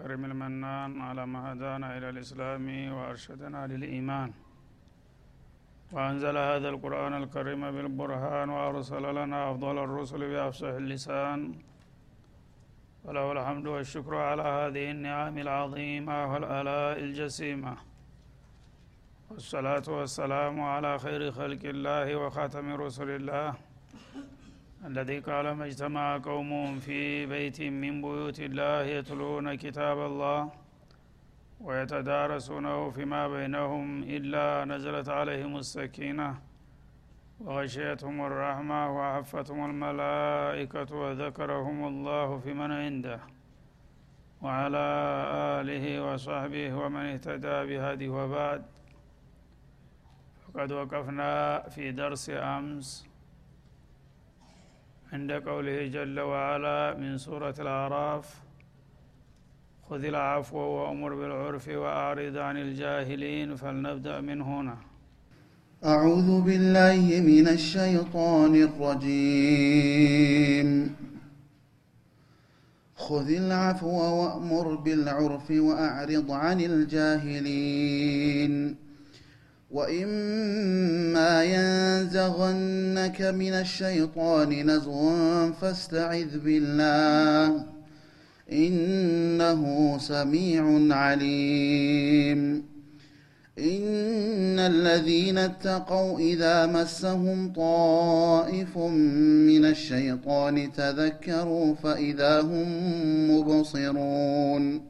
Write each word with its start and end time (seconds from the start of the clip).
الكريم 0.00 0.24
المنان 0.24 1.00
على 1.00 1.26
ما 1.26 1.52
هدانا 1.52 1.98
إلى 1.98 2.08
الإسلام 2.10 2.92
وأرشدنا 2.92 3.66
للإيمان. 3.66 4.32
وأنزل 5.92 6.36
هذا 6.36 6.68
القرآن 6.68 7.14
الكريم 7.22 7.70
بالبرهان 7.70 8.48
وأرسل 8.50 9.04
لنا 9.14 9.50
أفضل 9.50 9.76
الرسل 9.78 10.20
بأفصح 10.30 10.72
اللسان. 10.84 11.54
وله 13.04 13.32
الحمد 13.32 13.66
والشكر 13.66 14.14
على 14.14 14.42
هذه 14.42 14.90
النعم 14.90 15.38
العظيمة 15.38 16.32
والآلاء 16.32 16.98
الجسيمة. 17.06 17.76
والصلاة 19.30 19.86
والسلام 19.88 20.60
على 20.60 20.98
خير 20.98 21.30
خلق 21.30 21.62
الله 21.64 22.16
وخاتم 22.16 22.72
رسل 22.72 23.10
الله. 23.10 23.54
الذي 24.86 25.18
قال 25.18 25.50
ما 25.52 25.64
اجتمع 25.66 26.18
قوم 26.18 26.78
في 26.78 27.26
بيت 27.26 27.60
من 27.62 28.02
بيوت 28.02 28.40
الله 28.40 28.82
يتلون 28.82 29.54
كتاب 29.54 29.98
الله 29.98 30.50
ويتدارسونه 31.60 32.90
فيما 32.90 33.28
بينهم 33.28 34.02
إلا 34.02 34.64
نزلت 34.64 35.08
عليهم 35.08 35.56
السكينة 35.56 36.38
وغشيتهم 37.40 38.20
الرحمة 38.26 38.96
وعفتهم 38.96 39.70
الملائكة 39.70 40.96
وذكرهم 40.96 41.86
الله 41.86 42.38
في 42.38 42.52
من 42.54 42.72
عنده 42.72 43.20
وعلى 44.42 44.86
آله 45.60 45.84
وصحبه 46.06 46.74
ومن 46.74 47.04
اهتدى 47.12 47.56
بهدي 47.68 48.08
وبعد. 48.08 48.62
فقد 50.42 50.72
وقفنا 50.72 51.62
في 51.68 51.92
درس 51.92 52.30
أمس 52.30 53.09
عند 55.12 55.32
قوله 55.32 55.86
جل 55.86 56.20
وعلا 56.20 56.94
من 56.94 57.18
سورة 57.18 57.54
الأعراف 57.58 58.34
خذ 59.90 60.04
العفو 60.04 60.58
وأمر 60.58 61.14
بالعرف 61.14 61.68
وأعرض 61.68 62.36
عن 62.36 62.56
الجاهلين 62.56 63.56
فلنبدأ 63.56 64.20
من 64.20 64.40
هنا. 64.40 64.76
أعوذ 65.84 66.40
بالله 66.40 67.20
من 67.20 67.48
الشيطان 67.48 68.54
الرجيم. 68.62 69.90
خذ 72.96 73.30
العفو 73.30 74.00
وأمر 74.22 74.74
بالعرف 74.74 75.50
وأعرض 75.50 76.30
عن 76.30 76.60
الجاهلين. 76.60 78.52
وإما 79.70 81.44
ينزغنك 81.44 83.22
من 83.22 83.52
الشيطان 83.52 84.70
نزغ 84.70 85.52
فاستعذ 85.52 86.38
بالله 86.38 87.64
إنه 88.52 89.98
سميع 89.98 90.94
عليم. 90.96 92.70
إن 93.58 94.58
الذين 94.58 95.38
اتقوا 95.38 96.18
إذا 96.18 96.66
مسهم 96.66 97.52
طائف 97.52 98.78
من 98.78 99.64
الشيطان 99.64 100.72
تذكروا 100.72 101.74
فإذا 101.74 102.40
هم 102.40 102.68
مبصرون 103.30 104.89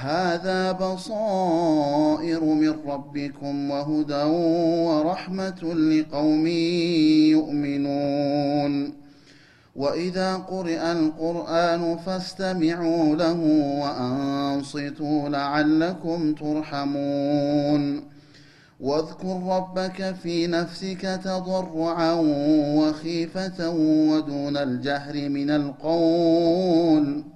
هذا 0.00 0.72
بصائر 0.72 2.44
من 2.44 2.74
ربكم 2.86 3.70
وهدى 3.70 4.22
ورحمة 4.86 5.74
لقوم 5.74 6.46
يؤمنون. 7.30 8.92
وإذا 9.76 10.36
قرئ 10.36 10.92
القرآن 10.92 11.96
فاستمعوا 11.96 13.16
له 13.16 13.40
وأنصتوا 13.80 15.28
لعلكم 15.28 16.34
ترحمون. 16.34 18.02
واذكر 18.80 19.42
ربك 19.46 20.14
في 20.22 20.46
نفسك 20.46 21.20
تضرعا 21.24 22.12
وخيفة 22.76 23.70
ودون 24.10 24.56
الجهر 24.56 25.28
من 25.28 25.50
القول. 25.50 27.35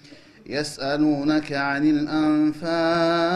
يسألونك 0.45 1.53
عن 1.53 1.89
الأنفال 1.89 3.35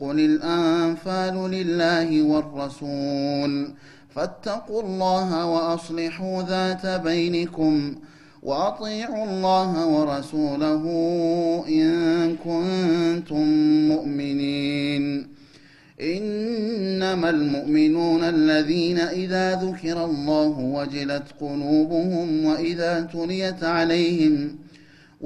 قل 0.00 0.20
الأنفال 0.20 1.50
لله 1.50 2.22
والرسول. 2.22 3.74
فاتقوا 4.14 4.82
الله 4.82 5.46
وأصلحوا 5.46 6.42
ذات 6.42 6.86
بينكم 6.86 7.94
وأطيعوا 8.42 9.24
الله 9.24 9.86
ورسوله 9.86 10.84
إن 11.68 12.36
كنتم 12.36 13.44
مؤمنين. 13.88 15.36
إنما 16.00 17.30
المؤمنون 17.30 18.24
الذين 18.24 18.98
إذا 18.98 19.54
ذكر 19.62 20.04
الله 20.04 20.58
وجلت 20.58 21.24
قلوبهم 21.40 22.44
وإذا 22.44 23.00
تليت 23.00 23.64
عليهم 23.64 24.56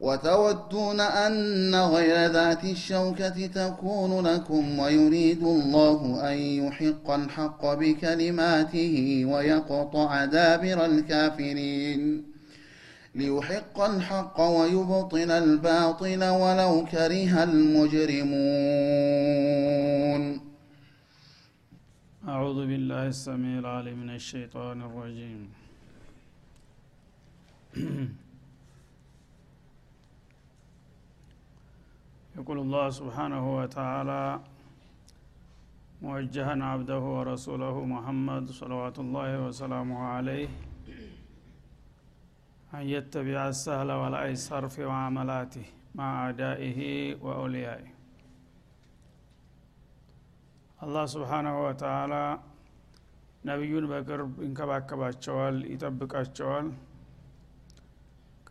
وتودون 0.00 1.00
أن 1.00 1.74
غير 1.74 2.30
ذات 2.30 2.64
الشوكة 2.64 3.46
تكون 3.46 4.26
لكم 4.26 4.78
ويريد 4.78 5.42
الله 5.42 6.32
أن 6.32 6.38
يحق 6.38 7.10
الحق 7.10 7.74
بكلماته 7.74 9.24
ويقطع 9.26 10.24
دابر 10.24 10.84
الكافرين. 10.84 12.24
ليحق 13.14 13.80
الحق 13.80 14.40
ويبطل 14.40 15.30
الباطل 15.30 16.24
ولو 16.24 16.84
كره 16.90 17.42
المجرمون. 17.42 18.34
أعوذ 22.28 22.66
بالله 22.66 23.06
السميع 23.06 23.58
العليم 23.58 23.98
من 23.98 24.10
الشيطان 24.10 24.82
الرجيم. 24.82 25.48
يقول 32.37 32.57
الله 32.59 32.85
سبحانه 32.99 33.43
وتعالى 33.59 34.23
موجها 36.01 36.53
عبده 36.71 37.03
ورسوله 37.17 37.75
محمد 37.85 38.45
صلوات 38.61 38.97
الله 38.99 39.29
وسلامه 39.45 39.99
عليه 40.15 40.49
أن 42.73 42.83
يتبع 42.95 43.39
السهل 43.47 43.89
والأيسر 43.91 44.63
في 44.73 44.81
معاملاته 44.85 45.65
مع 45.95 46.07
أعدائه 46.25 46.79
وأوليائه 47.25 47.89
አላህ 50.79 51.05
ስብሓናሁ 51.13 51.55
ወተላ 51.63 52.13
ነቢዩን 53.47 53.85
በቅርብ 53.91 54.29
ይንከባከባቸዋል 54.45 55.55
ይጠብቃቸዋል 55.71 56.67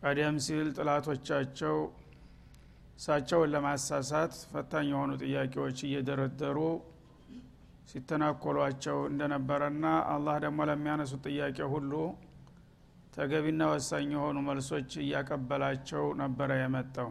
ቀደም 0.01 0.35
ሲል 0.45 0.67
ጥላቶቻቸው 0.77 1.75
እሳቸውን 2.98 3.50
ለማሳሳት 3.54 4.34
ፈታኝ 4.50 4.86
የሆኑ 4.92 5.12
ጥያቄዎች 5.22 5.78
እየደረደሩ 5.86 6.58
ሲተናኮሏቸው 7.90 8.98
እንደነበረና 9.10 9.84
አላህ 10.12 10.36
ደግሞ 10.44 10.60
ለሚያነሱት 10.70 11.24
ጥያቄ 11.28 11.58
ሁሉ 11.74 11.92
ተገቢና 13.14 13.62
ወሳኝ 13.72 14.08
የሆኑ 14.14 14.38
መልሶች 14.46 14.90
እያቀበላቸው 15.02 16.04
ነበረ 16.20 16.50
የመጣው። 16.60 17.10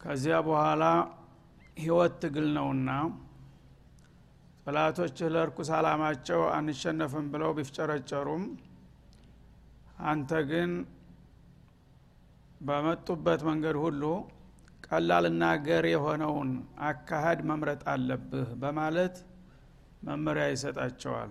ከዚያ 0.00 0.36
በኋላ 0.46 0.84
ህይወት 1.76 2.14
ትግል 2.22 2.46
ነውና 2.56 2.90
ጥላቶችህ 4.66 5.28
ለእርኩስ 5.34 5.68
አላማቸው 5.76 6.40
አንሸነፍም 6.56 7.26
ብለው 7.32 7.50
ቢፍጨረጨሩም 7.58 8.42
አንተ 10.06 10.32
ግን 10.50 10.70
በመጡበት 12.60 13.40
መንገድ 13.48 13.76
ሁሉ 13.82 14.02
ቀላልና 14.86 15.44
ገር 15.66 15.84
የሆነውን 15.90 16.50
አካሃድ 16.86 17.40
መምረጥ 17.50 17.82
አለብህ 17.92 18.48
በማለት 18.62 19.16
መመሪያ 20.02 20.44
ይሰጣቸዋል። 20.52 21.30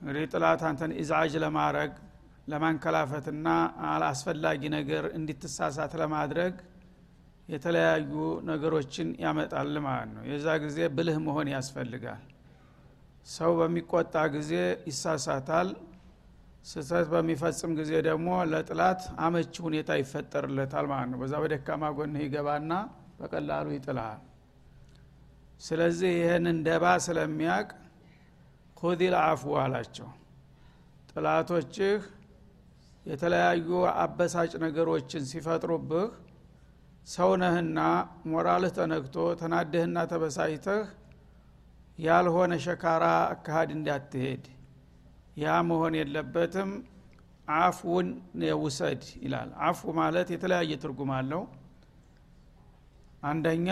እንግዲህ 0.00 0.24
ጥላት 0.32 0.62
አንተን 0.68 0.92
ኢዝዓጅ 1.02 1.32
ለማድረግ 1.44 1.92
ለማንከላፈትና 2.48 3.48
አላስፈላጊ 3.90 4.62
ነገር 4.76 5.04
እንዲትሳሳት 5.18 5.92
ለማድረግ 6.00 6.54
የተለያዩ 7.48 8.12
ነገሮችን 8.48 9.08
ያመጣል 9.24 9.76
ማለት 9.86 10.10
ነው። 10.16 10.22
የዛ 10.30 10.48
ጊዜ 10.64 10.78
ብልህ 10.96 11.16
መሆን 11.26 11.48
ያስፈልጋል። 11.54 12.22
ሰው 13.26 13.50
በሚቆጣ 13.58 14.14
ጊዜ 14.34 14.52
ይሳሳታል 14.88 15.68
ስህተት 16.64 17.06
በሚፈጽም 17.12 17.72
ጊዜ 17.78 17.92
ደግሞ 18.06 18.28
ለጥላት 18.50 19.00
አመቺ 19.24 19.54
ሁኔታ 19.66 19.90
ይፈጠርለታል 20.00 20.86
ማለት 20.90 21.08
ነው። 21.12 21.18
በዛ 21.22 21.34
በደካማ 21.42 21.90
ጎንህ 21.96 22.22
ይገባና 22.26 22.72
በቀላሉ 23.18 23.66
ይጥልሃል። 23.74 24.20
ስለዚህ 25.60 26.12
ይህን 26.18 26.46
ደባ 26.66 26.84
ስለሚያቅ 27.06 27.68
ሁዲል 28.76 29.14
አፉ 29.22 29.42
አላቸው። 29.62 30.08
ጥላቶችህ 31.10 31.98
የተለያዩ 33.06 33.68
አበሳጭ 34.02 34.52
ነገሮችን 34.64 35.22
ሲፈጥሩብህ 35.30 36.08
ሰውነህና 37.06 37.78
ሞራልህ 38.30 38.72
ተነግቶ 38.76 39.16
ተናደህና 39.40 39.98
ተበሳጭተህ 40.10 40.82
ያልሆነ 41.98 42.52
ሸካራ 42.64 43.04
አካሃድ 43.32 43.70
እንዳትሄድ 43.76 44.44
ያ 45.36 45.54
መሆን 45.68 45.94
የለበትም። 45.98 46.70
አፍውን 47.58 48.08
ውሰድ 48.62 49.02
ይላል። 49.22 49.48
አፉ 49.66 49.92
ማለት 49.98 50.28
የተለያየ 50.34 50.72
ትርጉም 50.82 51.10
አለው። 51.16 51.42
አንደኛ 53.22 53.68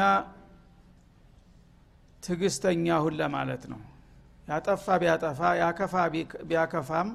ትግስተኛ 2.23 2.87
ሁን 3.05 3.15
ለማለት 3.21 3.63
ነው። 3.73 3.81
ያጠፋ 4.49 4.87
ቢያጠፋ 5.03 5.41
ያከፋ 5.61 5.95
ቢያከፋም 6.49 7.09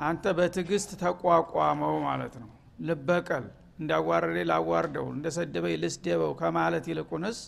አንተ 0.00 0.24
በትግስት 0.38 0.90
ተቋቋመው 1.00 1.94
ማለት 2.06 2.34
ነው። 2.42 2.50
ልበቀል 2.80 3.46
እንዳዋረዴ 3.78 4.38
ላዋርደው 4.50 5.06
እንደሰደበኝ 5.14 5.74
ልስደበው 5.82 6.32
ከማለት 6.40 6.84
ይልቁንስ 6.90 7.38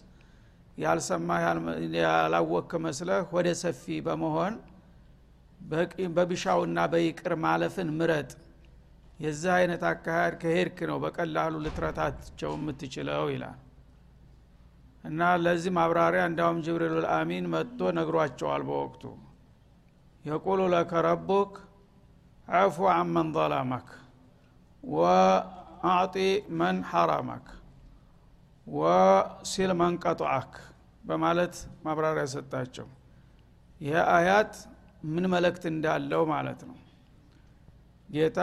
ያልሰማ 0.78 1.28
ያላወክ 1.98 2.72
መስለህ 2.84 3.22
ወደ 3.36 3.48
ሰፊ 3.62 3.84
በመሆን 4.06 4.54
በቢሻውና 6.14 6.78
በይቅር 6.92 7.32
ማለፍን 7.44 7.88
ምረጥ። 7.98 8.30
የዚህ 9.20 9.50
አይነት 9.56 9.82
አካሄድ 9.88 10.34
ከሄድክ 10.42 10.78
ነው 10.90 10.98
በቀላሉ 11.02 11.54
ልትረታቸው 11.64 12.52
የምትችለው 12.56 13.24
ይላል። 13.32 13.58
እና 15.04 15.20
ለዚህ 15.42 15.72
ማብራሪያ 15.76 16.22
እንዳውም 16.30 16.58
ጅብሪል 16.64 16.94
ልአሚን 16.98 17.44
መጥቶ 17.52 17.90
ነግሯቸዋል 17.98 18.62
በወቅቱ። 18.68 19.04
የቁሉ 20.24 20.60
ለከ 20.72 20.92
ረቡክ 21.06 21.52
አፉ 22.48 22.76
አመን 22.92 23.28
ظለመክ 23.36 23.88
አዕጢ 25.90 26.16
መን 26.58 26.78
ሐራመክ 26.88 27.46
ወሲል 28.66 29.70
መን 29.80 29.94
ቀጥዐክ 30.02 30.52
በማለት 31.04 31.54
ማብራሪያ 31.84 32.24
ሰጣቸው። 32.34 32.88
ይህ 33.80 33.96
አያት 34.14 34.52
ምን 35.08 35.24
መልእክት 35.32 35.64
እንዳለው 35.70 36.22
ማለት 36.32 36.60
ነው። 36.68 36.76
ጌታ 38.08 38.38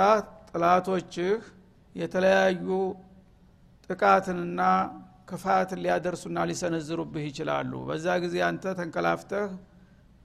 ጥላቶችህ 0.50 1.34
የተለያዩ 1.96 2.68
ጥቃትንና 3.90 4.62
ክፋትን 5.30 5.80
ሊያደርሱና 5.84 6.38
ሊሰነዝሩብህ 6.50 7.24
ይችላሉ። 7.30 7.72
በዛ 7.88 8.08
ጊዜ 8.24 8.36
አንተ 8.50 8.74
ተንከላፍተህ 8.80 9.50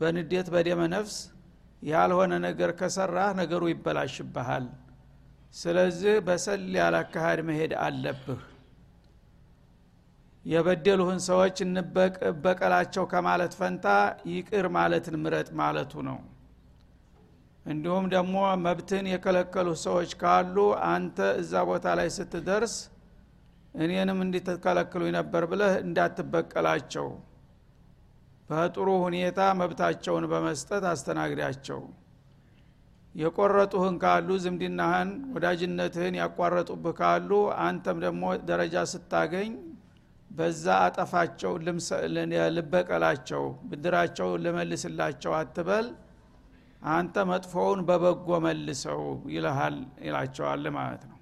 በንዴት 0.00 0.48
በደመ 0.54 0.80
ነፍስ 0.94 1.16
ያልሆነ 1.82 2.32
ነገር 2.46 2.70
ከሰራህ 2.80 3.30
ነገሩ 3.40 3.62
ይበላሽብሃል። 3.70 4.66
ስለዚህ 5.54 6.14
በሰል 6.26 6.62
ያለ 6.76 6.96
አካሃድ 7.02 7.40
መሄድ 7.48 7.72
አለብህ 7.86 8.42
የበደሉህን 10.44 11.20
ሰዎች 11.26 11.56
እንበቀላቸው 11.64 13.04
ከማለት 13.12 13.52
ፈንታ 13.58 13.86
ይቅር 14.30 14.66
ማለትን 14.76 15.16
ምረጥ 15.24 15.48
ማለቱ 15.60 15.92
ነው። 16.08 16.18
እንዲሁም 17.66 18.06
ደግሞ 18.14 18.36
መብትን 18.64 19.04
የከለከሉ 19.10 19.68
ሰዎች 19.84 20.12
ካሉ 20.22 20.56
አንተ 20.88 21.18
እዛ 21.42 21.62
ቦታ 21.68 21.86
ላይ 21.98 22.08
ስትደርስ 22.16 22.74
እኔንም 23.74 24.18
እንዲትከለክሉ 24.24 25.02
ነበር 25.16 25.42
ብለህ 25.50 25.74
እንዳትበቀላቸው። 25.84 27.06
በጥሩ 28.50 28.88
ሁኔታ 29.04 29.40
መብታቸውን 29.60 30.24
በመስጠት 30.32 30.84
አስተናግዳቸው። 30.90 31.80
የቆረጡህን 33.14 33.96
ካሉ 34.02 34.28
ዝምድናህን 34.42 35.10
ወዳጅነትህን 35.32 36.14
ያቋረጡብህ 36.20 36.94
ካሉ 37.00 37.30
አንተም 37.64 37.98
ደግሞ 38.04 38.22
ደረጃ 38.50 38.84
ስታገኝ 38.92 39.50
በዛ 40.32 40.64
አጠፋቸው 40.84 41.52
ልበቀላቸው 42.56 43.42
ብድራቸው 43.70 44.28
ልመልስላቸው 44.44 45.32
አትበል 45.38 45.86
አንተ 46.92 47.16
መጥፎውን 47.30 47.80
በበጎ 47.88 48.28
መልሰው 48.44 49.02
ይልሃል 49.34 49.76
ይላቸዋል 50.06 50.64
ማለት 50.78 51.02
ነው። 51.10 51.18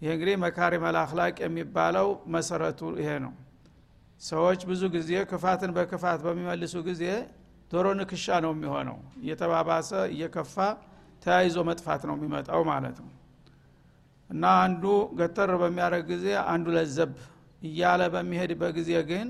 ይህ 0.00 0.10
እንግዲህ 0.14 0.36
መካሪ 0.44 0.74
መላክላቅ 0.84 1.34
የሚባለው 1.44 2.08
መሰረቱ 2.34 2.80
ይሄ 3.00 3.10
ነው። 3.24 3.34
ሰዎች 4.22 4.60
ብዙ 4.70 4.82
ጊዜ 4.96 5.10
ክፋትን 5.30 5.70
በክፋት 5.76 6.20
በሚመልሱ 6.26 6.74
ጊዜ 6.88 7.04
ዶሮ 7.70 7.86
ንክሻ 8.00 8.26
ነው 8.44 8.52
የሚሆነው። 8.56 8.98
እየተባባሰ 9.20 9.90
እየከፋ 10.12 10.56
ተያይዞ 11.22 11.58
መጥፋት 11.68 12.02
ነው 12.08 12.14
የሚመጣው 12.18 12.62
ማለት 12.70 12.96
ነው። 13.04 13.10
እና 14.30 14.44
አንዱ 14.64 14.84
ገተር 15.18 15.50
በሚያደረግ 15.62 16.04
ጊዜ 16.12 16.26
አንዱ 16.52 16.66
ለዘብ 16.76 17.12
እያለ 17.64 18.02
በሚሄድበት 18.14 18.72
ጊዜ 18.78 18.90
ግን 19.10 19.28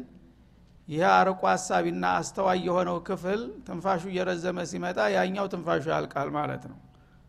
ይህ 0.88 1.04
አርቆ 1.12 1.42
ሀሳቢና 1.50 2.04
አስተዋይ 2.18 2.58
የሆነው 2.66 2.96
ክፍል 3.08 3.42
ትንፋሹ 3.66 4.02
እየረዘመ 4.10 4.58
ሲመጣ 4.70 4.98
ያኛው 5.14 5.46
ትንፋሹ 5.52 5.84
ያልቃል 5.94 6.28
ማለት 6.36 6.64
ነው። 6.70 6.78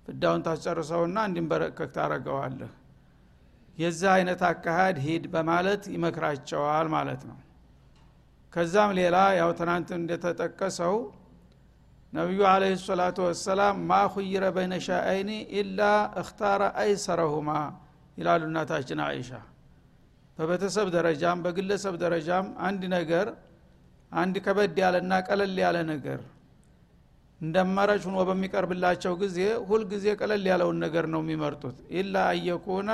ፍዳውን 0.07 0.41
ታስጨርሰውና 0.47 1.17
እንዲንበረከክ 1.29 1.91
ታረገዋለህ 1.95 2.73
የዚህ 3.77 4.09
አይነት 4.15 4.41
አካሃድ 4.49 4.97
ሂድ 5.05 5.23
በማለት 5.33 5.83
ይመክራቸዋል 5.95 6.89
ማለት 6.95 7.23
ነው። 7.29 7.37
ከዛም 8.53 8.91
ሌላ 8.99 9.17
ያው 9.39 9.49
ትናንት 9.59 9.89
እንደተጠቀሰው 9.97 10.95
ነቢዩ 12.13 12.41
አለህ 12.51 12.75
ሰላቱ 12.83 13.17
ወሰላም 13.27 13.75
ማ 13.89 13.95
በይነ 14.55 14.73
ሻአይኒ 14.85 15.31
ኢላ 15.59 15.81
እክታረ 16.21 16.61
አይሰረሁማ 16.83 17.49
ይላሉ 18.17 18.41
እናታችን 18.49 18.99
አይሻ 19.07 19.31
በቤተሰብ 20.37 20.87
ደረጃም 20.95 21.41
በግለሰብ 21.45 21.95
ደረጃም 22.01 22.47
አንድ 22.67 22.81
ነገር 22.95 23.27
አንድ 24.11 24.35
ከበድ 24.45 24.77
ያለና 24.83 25.13
ቀለል 25.27 25.55
ያለ 25.63 25.77
ነገር 25.91 26.19
እንደ 27.41 27.55
አማራጭ 27.63 28.01
ሁኖ 28.07 28.17
በሚቀርብላቸው 28.27 29.13
ጊዜ 29.21 29.37
ሁልጊዜ 29.69 30.05
ቀለል 30.19 30.43
ያለውን 30.51 30.77
ነገር 30.85 31.05
ነው 31.13 31.21
የሚመርጡት። 31.23 31.77
ኢላ 31.97 32.15
አየኩነ 32.31 32.89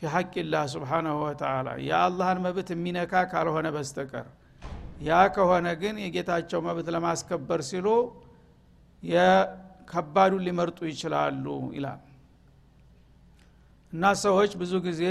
ፊ 0.00 0.10
ሐቅላህ 0.14 0.64
ስብሓናሁ 0.74 1.16
ወተላ 1.22 1.68
የአላህን 1.86 2.40
መብት 2.46 2.68
የሚነካ 2.74 3.22
ካልሆነ 3.30 3.66
በስተቀር። 3.76 4.26
ያ 5.02 5.20
ከሆነ 5.36 5.66
ግን 5.80 5.96
የጌታቸው 6.04 6.60
መብት 6.66 6.86
ለማስከበር 6.94 7.60
ሲሉ 7.70 7.86
የከባዱን 9.02 10.44
ሊመርጡ 10.46 10.78
ይችላሉ 10.90 11.46
ይላል። 11.76 12.02
እና 13.92 14.04
ሰዎች 14.24 14.52
ብዙ 14.60 14.74
ጊዜ 14.86 15.02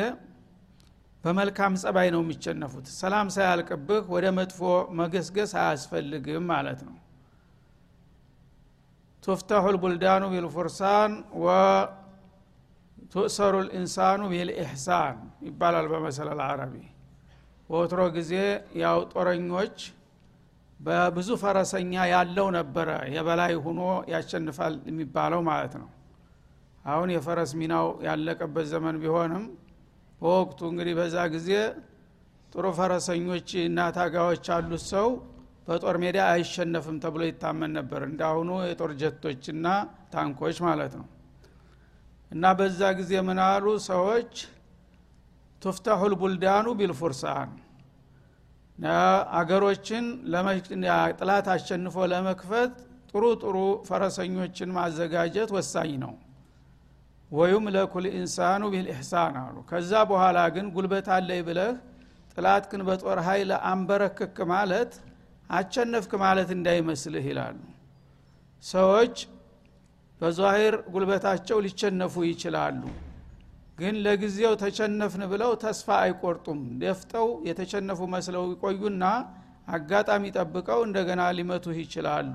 በመልካም 1.25 1.74
ጸባይ 1.82 2.08
ነው 2.13 2.22
የሚቸነፉት። 2.24 2.86
ሰላም 2.98 3.27
ሳያልቅብህ 3.36 4.03
ወደ 4.13 4.25
መጥፎ 4.38 4.60
መገስገስ 5.00 5.51
አያስፈልግም 5.62 6.44
ማለት 6.51 6.79
ነው። 6.88 6.96
ቱፍተሑ 9.24 9.65
ልቡልዳኑ 9.75 10.24
ቢልፉርሳን 10.34 11.12
ወቱእሰሩ 13.05 13.24
ልኢንሳኑ 13.65 14.22
ቢልኢሕሳን 14.34 15.15
ይባላል 15.48 15.88
በመሰለ 15.94 16.29
ልዓረቢ 16.39 16.74
በወትሮ 17.70 18.01
ጊዜ 18.17 18.32
ያው 18.82 18.98
ጦረኞች 19.13 19.77
በብዙ 20.79 21.29
ፈረሰኛ 21.41 21.94
ያለው 22.13 22.48
ነበረ። 22.58 22.88
የበላይ 23.15 23.53
ሁኖ 23.65 23.82
ያሸንፋል 24.12 24.74
የሚባለው 24.89 25.41
ማለት 25.50 25.74
ነው። 25.82 25.89
አሁን 26.86 27.10
የፈረስ 27.13 27.51
ሚናው 27.60 27.88
ያለቀበት 28.08 28.65
ዘመን 28.74 28.96
ቢሆንም 29.03 29.46
በወቅቱ 30.22 30.60
እንግዲህ 30.72 30.93
በዛ 31.00 31.17
ጊዜ 31.34 31.50
ጥሩ 32.53 32.65
ፈረሰኞች 32.77 33.50
እና 33.63 33.79
ታጋዎች 33.95 34.45
ያሉት 34.51 34.84
ሰው 34.91 35.07
በጦር 35.67 35.95
ሜዳ 36.03 36.17
አይሸነፍም 36.31 36.98
ተብሎ 37.03 37.22
ይታመን 37.29 37.72
ነበር። 37.77 38.01
እንዳሁኑ 38.07 38.50
የጦር 38.65 38.91
ጀቶችና 39.01 39.67
ታንኮች 40.13 40.57
ማለት 40.67 40.93
ነው። 41.00 41.07
እና 42.31 42.43
በዛ 42.60 42.81
ጊዜ 43.00 43.13
ምናሉ 43.27 43.65
ሰዎች? 43.88 44.31
ቱፍታሑ 45.62 46.01
ልቡልዳኑ 46.12 46.67
ቢልፉርሳን 46.79 47.51
አገሮችን 49.39 50.05
ጥላት 51.19 51.48
አሸንፎ 51.53 51.95
ለመክፈት 52.12 52.74
ጥሩ 53.12 53.24
ጥሩ 53.41 53.57
ፈረሰኞችን 53.88 54.69
ማዘጋጀት 54.77 55.50
ወሳኝ 55.55 55.91
ነው 56.03 56.13
ወዩም 57.32 57.65
ለኩል 57.75 58.05
ኢንሳኑ 58.13 58.63
ቢልኢሕሳን 58.74 59.36
አሉ። 59.41 59.55
ከዛ 59.70 59.91
በኋላ 60.10 60.39
ግን 60.55 60.65
ጉልበት 60.75 61.08
አለይ 61.15 61.41
ብለህ 61.48 61.72
ጥላት 62.34 62.63
ግን 62.72 62.82
በጦር 62.88 63.20
ኃይል 63.27 63.51
አንበረክክ 63.70 64.38
ማለት 64.51 64.94
አቸነፍክ 65.50 66.12
ማለት 66.24 66.50
እንዳይመስልህ 66.58 67.25
ይላሉ። 67.32 67.58
ሰዎች 68.63 69.15
በዛሂር 70.22 70.75
ጉልበታቸው 70.94 71.58
ሊቸነፉ 71.65 72.15
ይችላሉ። 72.29 72.82
ግን 73.77 73.96
ለጊዜው 74.03 74.53
ተቸነፍን 74.62 75.24
ብለው 75.32 75.51
ተስፋ 75.63 75.88
አይቆርጡም። 76.03 76.60
ደፍጠው 76.82 77.27
የተቸነፉ 77.48 78.00
መስለው 78.13 78.44
ይቆዩና 78.53 79.05
አጋጣሚ 79.75 80.24
ጠብቀው 80.38 80.79
እንደገና 80.88 81.22
ሊመቱህ 81.38 81.77
ይችላሉ። 81.84 82.34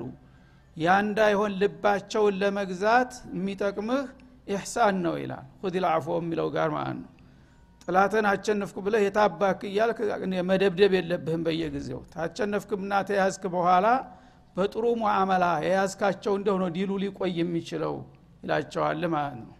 ያ 0.76 0.96
እንዳይሆን 1.04 1.52
ልባቸውን 1.60 2.34
ለመግዛት 2.42 3.12
የሚጠቅምህ 3.34 4.04
ኢሕሳን 4.50 4.96
ነው 5.04 5.14
ይላል። 5.20 5.46
ሁዲል 5.62 5.84
አፎ 5.90 6.06
የሚለው 6.20 6.48
ጋር 6.54 6.68
ማለት 6.76 6.96
ነው። 7.00 7.10
ጥላትን 7.84 8.26
አቸነፍኩ 8.30 8.78
ብለህ 8.86 9.02
የታባክ 9.04 9.60
እያልክ 9.68 9.98
መደብደብ 10.50 10.92
የለብህም 10.96 11.42
በየጊዜው። 11.46 12.00
ታቸነፍክምና 12.12 12.92
ተያዝክ 13.08 13.44
በኋላ 13.54 13.86
በጥሩ 14.56 14.84
ሙዓመላ 15.00 15.44
የያዝካቸው 15.64 16.32
እንደሆነ 16.38 16.64
ዲሉ 16.76 16.90
ሊቆይ 17.02 17.32
የሚችለው 17.40 17.94
ይላቸዋል 18.44 19.02
ማለት 19.14 19.36
ነው። 19.40 19.54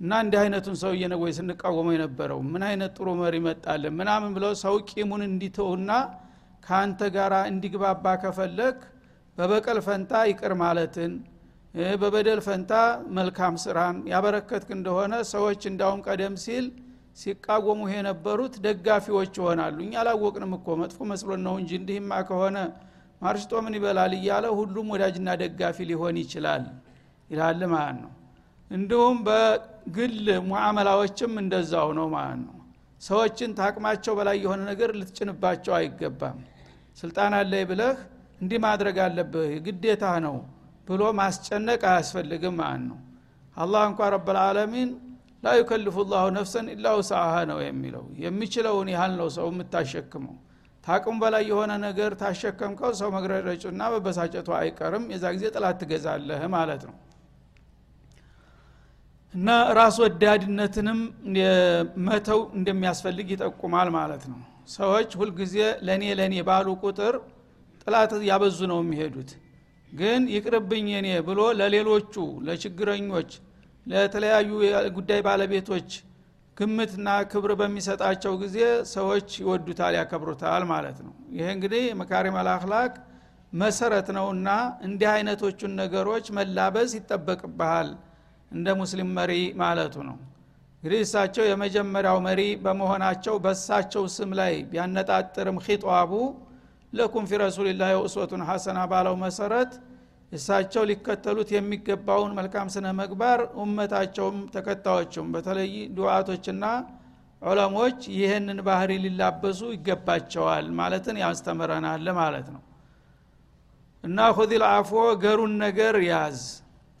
እና 0.00 0.12
እንዲህ 0.24 0.38
አይነቱን 0.42 0.76
ሰውዬ 0.82 1.02
ነው 1.12 1.18
ወይ 1.22 1.32
ስንቃወመው 1.38 1.92
የነበረው? 1.96 2.38
ምን 2.52 2.62
አይነት 2.68 2.92
ጥሩ 2.98 3.08
መሪ 3.18 3.34
መጣለን 3.46 3.94
ምናምን 3.98 4.30
ብለው 4.36 4.52
ሰው 4.62 4.74
ቂሙን 4.90 5.22
እንዲተውና 5.26 5.90
ከአንተ 6.64 7.00
ጋር 7.16 7.32
እንዲግባባ 7.50 8.04
ከፈለግ 8.22 8.76
በበቀል 9.38 9.78
ፈንታ 9.86 10.12
ይቅር 10.30 10.52
ማለትን 10.62 11.12
በበደል 11.74 12.40
ፈንታ 12.46 12.72
መልካም 13.16 13.54
ስራን 13.64 13.96
ያበረከትክ 14.12 14.70
እንደሆነ 14.76 15.14
ሰዎች 15.30 15.60
እንዳውም 15.70 16.00
ቀደም 16.06 16.34
ሲል 16.44 16.64
ሲቃወሙ 17.16 17.80
የነበሩት 17.92 18.54
ደጋፊዎች 18.64 19.32
ይሆናሉ። 19.40 19.76
እኛ 19.84 19.94
አላወቅንም 20.02 20.52
እኮ 20.58 20.76
መጥፎ 20.80 20.98
መስሎን 21.10 21.42
ነው 21.46 21.54
እንጂ 21.60 21.70
እንዲህማ 21.80 22.20
ከሆነ 22.28 22.58
ማርሽጦ 23.22 23.52
ምን 23.64 23.74
ይበላል 23.78 24.12
እያለ 24.18 24.46
ሁሉም 24.58 24.86
ወዳጅና 24.94 25.30
ደጋፊ 25.42 25.78
ሊሆን 25.90 26.16
ይችላል 26.22 26.64
ይላል 27.30 27.60
ማለት 27.72 27.98
ነው። 28.04 28.12
እንዲሁም 28.70 29.16
በግል 29.26 30.16
ሙዓመላዎችም 30.48 31.32
እንደዛው 31.42 31.88
ነው 31.98 32.06
ማለት 32.14 32.40
ነው። 32.46 32.56
ሰዎችን 33.02 33.50
ታቅማቸው 33.58 34.14
በላይ 34.18 34.36
የሆነ 34.44 34.60
ነገር 34.70 34.90
ልትጭንባቸው 34.98 35.74
አይገባም። 35.76 36.38
ስልጣን 36.98 37.34
አለይ 37.38 37.62
ብለህ 37.70 37.98
እንዲህ 38.40 38.58
ማድረግ 38.64 38.96
አለብህ 39.04 39.52
ግዴታ 39.66 40.04
ነው 40.26 40.36
ብሎ 40.88 41.02
ማስጨነቅ 41.18 41.80
አያስፈልግም 41.90 42.54
ማለት 42.60 42.84
ነው። 42.90 42.98
አላህ 43.56 43.82
እንኳ 43.90 44.00
ረብልዓለሚን 44.14 44.90
ላ 45.42 45.52
ዩከልፉ 45.58 45.96
ላሁ 46.10 46.24
ነፍሰን 46.36 46.66
ኢላ 46.72 46.86
ውስአሃ 46.98 47.34
ነው 47.50 47.58
የሚለው። 47.64 48.04
የሚችለውን 48.24 48.88
ያህል 48.94 49.12
ነው 49.20 49.28
ሰው 49.36 49.46
የምታሸክመው። 49.52 50.34
ታቅሙ 50.84 51.14
በላይ 51.22 51.42
የሆነ 51.50 51.72
ነገር 51.84 52.10
ታሸከምከው 52.20 52.92
ሰው 53.00 53.08
መግረረጩና 53.16 53.82
በበሳጨቱ 53.92 54.48
አይቀርም። 54.58 55.04
የዛ 55.12 55.24
ጊዜ 55.34 55.44
ጥላት 55.54 55.76
ትገዛለህ 55.82 56.42
ማለት 56.54 56.82
ነው። 56.88 56.96
እና 59.34 59.48
ራስ 59.78 59.96
ወዳድነትንም 60.02 61.00
መተው 62.06 62.40
እንደሚያስፈልግ 62.58 63.28
ይጠቁማል 63.34 63.88
ማለት 63.98 64.24
ነው። 64.30 64.40
ሰዎች 64.74 65.10
ሁልጊዜ 65.20 65.54
ለእኔ 65.86 66.04
ለእኔ 66.18 66.34
ባሉ 66.48 66.68
ቁጥር 66.82 67.14
ጥላት 67.84 68.12
ያበዙ 68.30 68.58
ነው 68.72 68.78
የሚሄዱት 68.84 69.30
ግን 69.92 70.22
ይቅርብኝ 70.34 70.88
እኔ 70.98 71.08
ብሎ 71.28 71.40
ለሌሎቹ 71.58 72.14
ለችግረኞች 72.46 73.30
ለተለያዩ 73.86 74.50
ጉዳይ 74.96 75.20
ባለቤቶች 75.26 75.88
ግምትና 76.56 77.08
ክብር 77.30 77.50
በሚሰጣቸው 77.60 78.32
ጊዜ 78.42 78.56
ሰዎች 78.90 79.28
ይወዱታል 79.42 79.94
ያከብሩታል 79.98 80.64
ማለት 80.72 80.98
ነው። 81.06 81.14
ይሄ 81.36 81.46
እንግዲህ 81.56 81.84
መካሪም 82.00 82.36
አልአክላቅ 82.40 82.92
መሰረት 83.52 84.08
ነውና 84.16 84.48
እንዲህ 84.86 85.08
አይነቶቹን 85.12 85.72
ነገሮች 85.80 86.26
መላበስ 86.36 86.90
ይጠበቅብሃል 86.98 87.88
እንደ 88.50 88.68
ሙስሊም 88.80 89.10
መሪ 89.18 89.32
ማለቱ 89.62 89.94
ነው። 90.08 90.18
እንግዲህ 90.82 91.00
እሳቸው 91.06 91.44
የመጀመሪያው 91.48 92.18
መሪ 92.26 92.42
በመሆናቸው 92.62 93.34
በሳቸው 93.44 94.04
ስም 94.14 94.30
ላይ 94.38 94.54
ቢያነጣጥርም 94.70 95.58
ኺጧቡ 95.64 96.12
ለኩም 96.92 97.24
ፊ 97.30 97.38
ረሱልላህ 97.42 97.90
ውስወቱን 98.04 98.42
ሐሰና 98.48 98.78
ባለው 98.92 99.14
መሰረት 99.22 99.72
እሳቸው 100.32 100.82
ሊከተሉት 100.90 101.50
የሚገባውን 101.54 102.32
መልካም 102.38 102.66
ስነ 102.74 102.86
መግባር 103.00 103.40
እመታቸውም 103.64 104.38
ተከታዮችም 104.54 105.28
በተለይ 105.34 105.70
ዱዓቶችና 105.96 106.64
ዑለሞች 107.42 107.98
ይህንን 108.16 108.58
ባህሪ 108.66 108.90
ሊላበሱ 109.04 109.60
ይገባቸዋል 109.74 110.66
ማለትን 110.80 111.16
ያስተምረናል 111.22 112.06
ማለት 112.18 112.48
ነው። 112.54 112.62
እና 114.04 114.18
ሁዚል 114.36 114.62
አፎ 114.70 114.90
ገሩን 115.22 115.54
ነገር 115.64 115.96
ያዝ። 116.10 116.40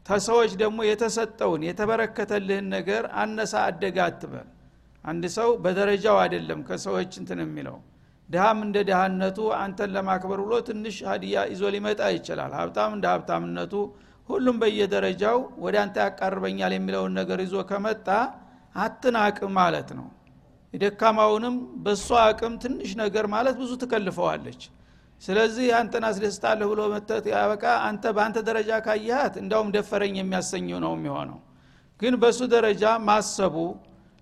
ተሰዎች 0.06 0.52
ደግሞ 0.62 0.78
የተሰጠውን 0.88 1.62
የተበረከተልህን 1.68 2.66
ነገር 2.76 3.02
አነሳ 3.22 3.54
አደጋ 3.68 3.98
አትበል 4.08 4.48
አንድ 5.04 5.24
ሰው 5.36 5.50
በደረጃው 5.64 6.16
አይደለም 6.22 6.60
ከሰዎች 6.68 7.12
እንትን 7.20 7.38
የሚለው 7.44 7.76
ድሃም 8.30 8.58
እንደ 8.64 8.78
ድሃነቱ 8.88 9.38
አንተን 9.58 9.90
ለማክበር 9.94 10.40
ብሎ 10.44 10.54
ትንሽ 10.68 10.96
ሀዲያ 11.08 11.36
ይዞ 11.52 11.62
ሊመጣ 11.74 12.00
ይችላል። 12.16 12.52
ሀብታም 12.58 12.92
እንደ 12.96 13.06
ሀብታምነቱ 13.12 13.72
ሁሉም 14.28 14.56
በየደረጃው 14.62 15.38
ወደ 15.64 15.76
አንተ 15.82 15.96
ያቃርበኛል 16.04 16.72
የሚለውን 16.76 17.12
ነገር 17.20 17.38
ይዞ 17.44 17.56
ከመጣ 17.70 18.08
አትናቅ 18.74 19.38
ማለት 19.56 19.88
ነው። 19.98 20.08
የደካማውንም 20.74 21.54
በእሷ 21.84 22.08
አቅም 22.26 22.54
ትንሽ 22.64 22.90
ነገር 23.02 23.24
ማለት 23.34 23.56
ብዙ 23.62 23.70
ትከልፈዋለች። 23.82 24.60
ስለዚህ 25.22 25.66
አንተን 25.78 26.04
አስደስታለሁ 26.08 26.66
ብሎ 26.72 26.80
መተት 26.92 27.24
ያበቃ 27.32 27.64
አንተ 27.88 28.04
በአንተ 28.16 28.38
ደረጃ 28.48 28.70
ካየሃት 28.86 29.34
እንዳውም 29.42 29.72
ደፈረኝ 29.74 30.14
የሚያሰኘው 30.20 30.78
ነው 30.84 30.92
የሚሆነው። 30.96 31.38
ግን 32.00 32.14
በእሱ 32.22 32.40
ደረጃ 32.54 32.84
ማሰቡ 33.08 33.56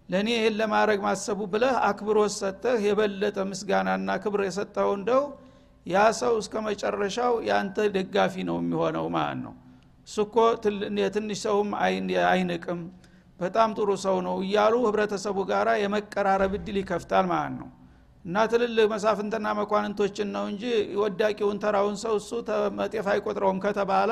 ለእኔ 0.08 0.28
ይህን 0.34 0.54
ለማድረግ 0.60 0.98
ማሰቡ 1.04 1.40
ብለህ 1.52 1.74
አክብሮት 1.88 2.32
ሰጠህ 2.36 2.76
የበለጠ 2.86 3.38
ምስጋናና 3.50 4.10
ክብር 4.22 4.40
የሰጠው 4.46 4.90
እንደው 4.98 5.22
ያ 5.86 5.98
ሰው 6.20 6.32
እስከ 6.40 6.54
መጨረሻው 6.66 7.34
ያንተ 7.48 7.86
ደጋፊ 7.94 8.34
ነው 8.48 8.56
የሚሆነው 8.62 9.06
ማለት 9.16 9.40
ነው። 9.44 9.54
እኮ 10.08 10.36
የትንሽ 11.02 11.38
ሰውም 11.46 11.70
አይንቅም 12.26 12.80
በጣም 13.40 13.70
ጥሩ 13.78 13.90
ሰው 14.04 14.16
ነው 14.26 14.36
እያሉ 14.44 14.74
ህብረተሰቡ 14.86 15.38
ጋር 15.50 15.68
የመቀራረብ 15.82 16.54
እድል 16.58 16.78
ይከፍታል 16.80 17.26
ማለት 17.32 17.54
ነው። 17.60 17.68
እና 18.24 18.36
ትልልቅ 18.52 18.86
መሳፍንትና 18.92 19.48
መኳንንቶችን 19.58 20.28
ነው 20.34 20.44
እንጂ 20.52 20.62
ወዳቂውን 21.02 21.58
ተራውን 21.62 21.96
ሰው 22.02 22.14
እሱ 22.20 22.30
መጤፍ 22.78 23.06
አይቆጥረውም 23.12 23.60
ከተባለ 23.64 24.10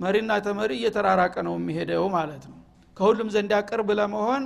መሪና 0.00 0.32
ተመሪ 0.46 0.70
እየተራራቀ 0.78 1.34
ነው 1.48 1.54
የሚሄደው 1.58 2.04
ማለት 2.16 2.44
ነው። 2.50 2.58
ከሁሉም 2.96 3.28
ዘንድ 3.34 3.52
ቅርብ 3.68 3.88
ለመሆን 4.00 4.44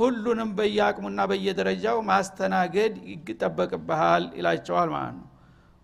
ሁሉንም 0.00 0.50
በየአቅሙና 0.58 1.20
በየደረጃው 1.30 1.98
ማስተናገድ 2.08 2.94
ይጠበቅብሃል 3.28 4.24
ይላቸዋል 4.38 4.88
ማለት 4.94 5.16
ነው። 5.18 5.26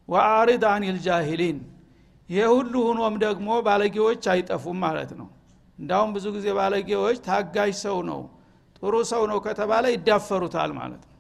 ወአሪድ 0.08 0.64
አኒል 0.70 0.98
ጃሂሊን 1.06 1.58
ይህ 2.28 2.46
ሁሉ 2.54 2.74
ሁኖም 2.88 3.14
ደግሞ 3.24 3.48
ባለጌዎች 3.66 4.24
አይጠፉም 4.32 4.78
ማለት 4.84 5.10
ነው። 5.20 5.28
እንዳውም 5.78 6.10
ብዙ 6.16 6.26
ጊዜ 6.36 6.46
ባለጌዎች 6.58 7.18
ታጋሽ 7.26 7.74
ሰው 7.84 7.98
ነው 8.10 8.20
ጥሩ 8.78 8.94
ሰው 9.10 9.22
ነው 9.30 9.38
ከተባለ 9.46 9.84
ይዳፈሩታል 9.94 10.70
ማለት 10.78 11.02
ነው። 11.04 11.12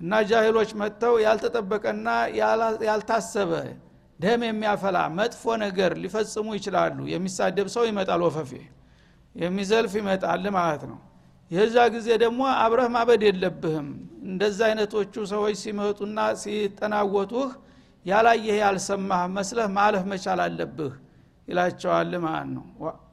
እና 0.00 0.12
ጃሂሎች 0.30 0.70
መጥተው 0.80 1.14
ያልተጠበቀና 1.24 2.08
ያልታሰበ 2.88 3.52
ደም 4.20 4.42
የሚያፈላ 4.46 4.98
መጥፎ 5.18 5.44
ነገር 5.64 5.92
ሊፈጽሙ 6.02 6.46
ይችላሉ። 6.58 6.98
የሚሳደብ 7.12 7.68
ሰው 7.74 7.84
ይመጣል 7.88 8.22
ወፈፌ 8.26 8.50
የሚዘልፍ 9.36 9.92
ይመጣል 10.00 10.44
ማለት 10.58 10.82
ነው 10.90 10.98
የዛ 11.54 11.76
ጊዜ 11.94 12.08
ደግሞ 12.22 12.40
አብረህ 12.56 12.88
ማበድ 12.94 13.22
የለብህም። 13.28 13.88
እንደዛ 14.28 14.58
አይነቶቹ 14.68 15.14
ሰዎች 15.32 15.56
ሲመጡና 15.62 16.18
ሲጠናወቱህ 16.42 17.50
ያላየህ 18.06 18.56
ያልሰማህ 18.62 19.22
መስለህ 19.36 19.66
ማለፍ 19.76 20.04
መቻል 20.12 20.40
አለብህ 20.46 20.92
ይላቸዋል 21.48 22.12
ማለት 22.24 22.48
ነው። 22.56 22.64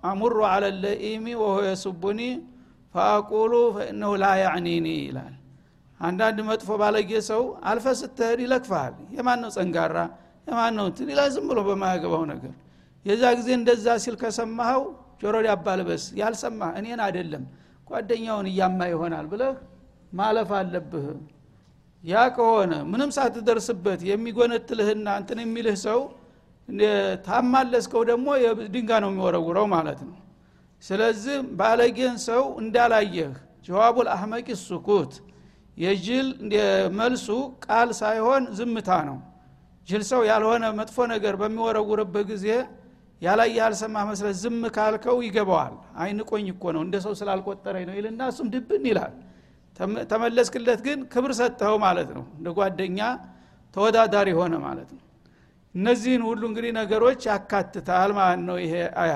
አሙሩ 0.09 0.35
አለ 0.51 0.65
ለኢሚ 0.83 1.25
ወሆ 1.41 1.55
የሱቡኒ 1.67 2.21
ፈአቁሉ 2.95 3.53
ፈእነሁ 3.75 4.11
ላ 4.21 4.31
ያዕኒኒ 4.41 4.87
ይላል። 5.01 5.35
አንዳንድ 5.99 6.37
መጥፎ 6.49 6.69
ባለጌ 6.81 7.11
ሰው 7.29 7.41
አልፈ 7.69 7.85
ስትሄድ 7.99 8.39
ይለክፋል 8.45 8.93
የማን 9.17 9.39
ነው 9.43 9.49
ጸንጋራ? 9.55 9.97
የማን 10.47 10.73
ነው 10.77 10.85
እንትን? 10.89 11.07
ይላል 11.13 11.29
ዝም 11.35 11.45
ብሎ 11.49 11.59
በማያገባው 11.67 12.23
ነገር። 12.31 12.53
የዛ 13.05 13.23
ጊዜ 13.39 13.49
እንደዛ 13.59 13.85
ሲል 14.03 14.15
ከሰማኸው 14.21 14.83
ጆሮ 15.21 15.35
ሊያባልበስ 15.45 16.03
ያልሰማህ 16.19 16.71
እኔን 16.79 17.01
አይደለም 17.05 17.43
ጓደኛውን 17.91 18.47
እያማ 18.51 18.79
ይሆናል 18.91 19.25
ብለህ 19.31 19.55
ማለፍ 20.11 20.49
አለብህ። 20.59 21.05
ያ 22.03 22.23
ከሆነ 22.35 22.73
ምንም 22.91 23.09
ሳትደርስበት 23.15 23.99
የሚጎነትልህና 24.09 25.07
እንትን 25.19 25.39
የሚልህ 25.43 25.77
ሰው 25.85 25.99
ታማለስከው 27.25 28.01
ደግሞ 28.09 28.27
ድንጋ 28.73 28.91
ነው 29.03 29.09
የሚወረውረው 29.11 29.65
ማለት 29.75 29.99
ነው። 30.07 30.15
ስለዚህ 30.83 31.37
ባለጌን 31.59 32.15
ሰው 32.27 32.43
እንዳላየህ 32.61 33.31
ጀዋቡል 33.67 34.07
አህመቂ 34.13 34.47
ሱኩት 34.61 35.13
የጅል 35.77 36.27
መልሱ 36.97 37.27
ቃል 37.65 37.89
ሳይሆን 37.99 38.43
ዝምታ 38.57 38.89
ነው። 39.09 39.17
ጅል 39.87 40.03
ሰው 40.09 40.21
ያልሆነ 40.29 40.63
መጥፎ 40.79 40.97
ነገር 41.13 41.33
በሚወረውርበት 41.41 42.25
ጊዜ 42.31 42.47
ያላየ 43.21 43.57
ያልሰማህ 43.57 44.03
መስለት 44.09 44.35
ዝም 44.39 44.61
ካልከው 44.75 45.17
ይገባዋል። 45.25 45.73
አይንቆኝ 46.01 46.45
እኮ 46.53 46.63
ነው 46.75 46.81
እንደ 46.85 46.95
ሰው 47.05 47.13
ስላልቆጠረኝ 47.19 47.83
ነው 47.89 47.95
ይልና 47.97 48.21
እሱም 48.31 48.47
ድብን 48.53 48.85
ይላል። 48.89 49.13
ተመለስክለት 50.11 50.79
ግን 50.87 50.99
ክብር 51.13 51.31
ሰጠኸው 51.39 51.77
ማለት 51.85 52.09
ነው። 52.17 52.23
እንደ 52.37 52.47
ጓደኛ 52.57 52.99
ተወዳዳሪ 53.75 54.29
ሆነ 54.39 54.53
ማለት 54.65 54.89
ነው። 54.95 55.03
እነዚህን 55.75 56.23
ሁሉ 56.29 56.41
እንግዲህ 56.49 56.71
ነገሮች 56.79 57.21
ያካትታል 57.29 58.09
ማለት 58.17 58.41
ነው 58.49 58.57
ይሄ 58.63 58.73
አያ። 59.03 59.13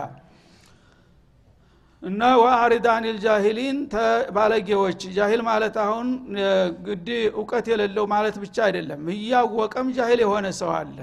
እና 2.04 2.22
ወአሪዳን 2.42 3.04
ልጃሂሊን 3.10 3.78
ባለጌዎች 4.36 5.02
ጃሂል 5.16 5.42
ማለት 5.48 5.76
አሁን 5.86 6.08
ግድ 6.88 7.08
እውቀት 7.34 7.66
የሌለው 7.72 8.06
ማለት 8.14 8.36
ብቻ 8.44 8.58
አይደለም። 8.68 9.02
እያወቀም 9.16 9.88
ጃሂል 9.98 10.20
የሆነ 10.26 10.48
ሰው 10.60 10.72
አለ 10.78 10.98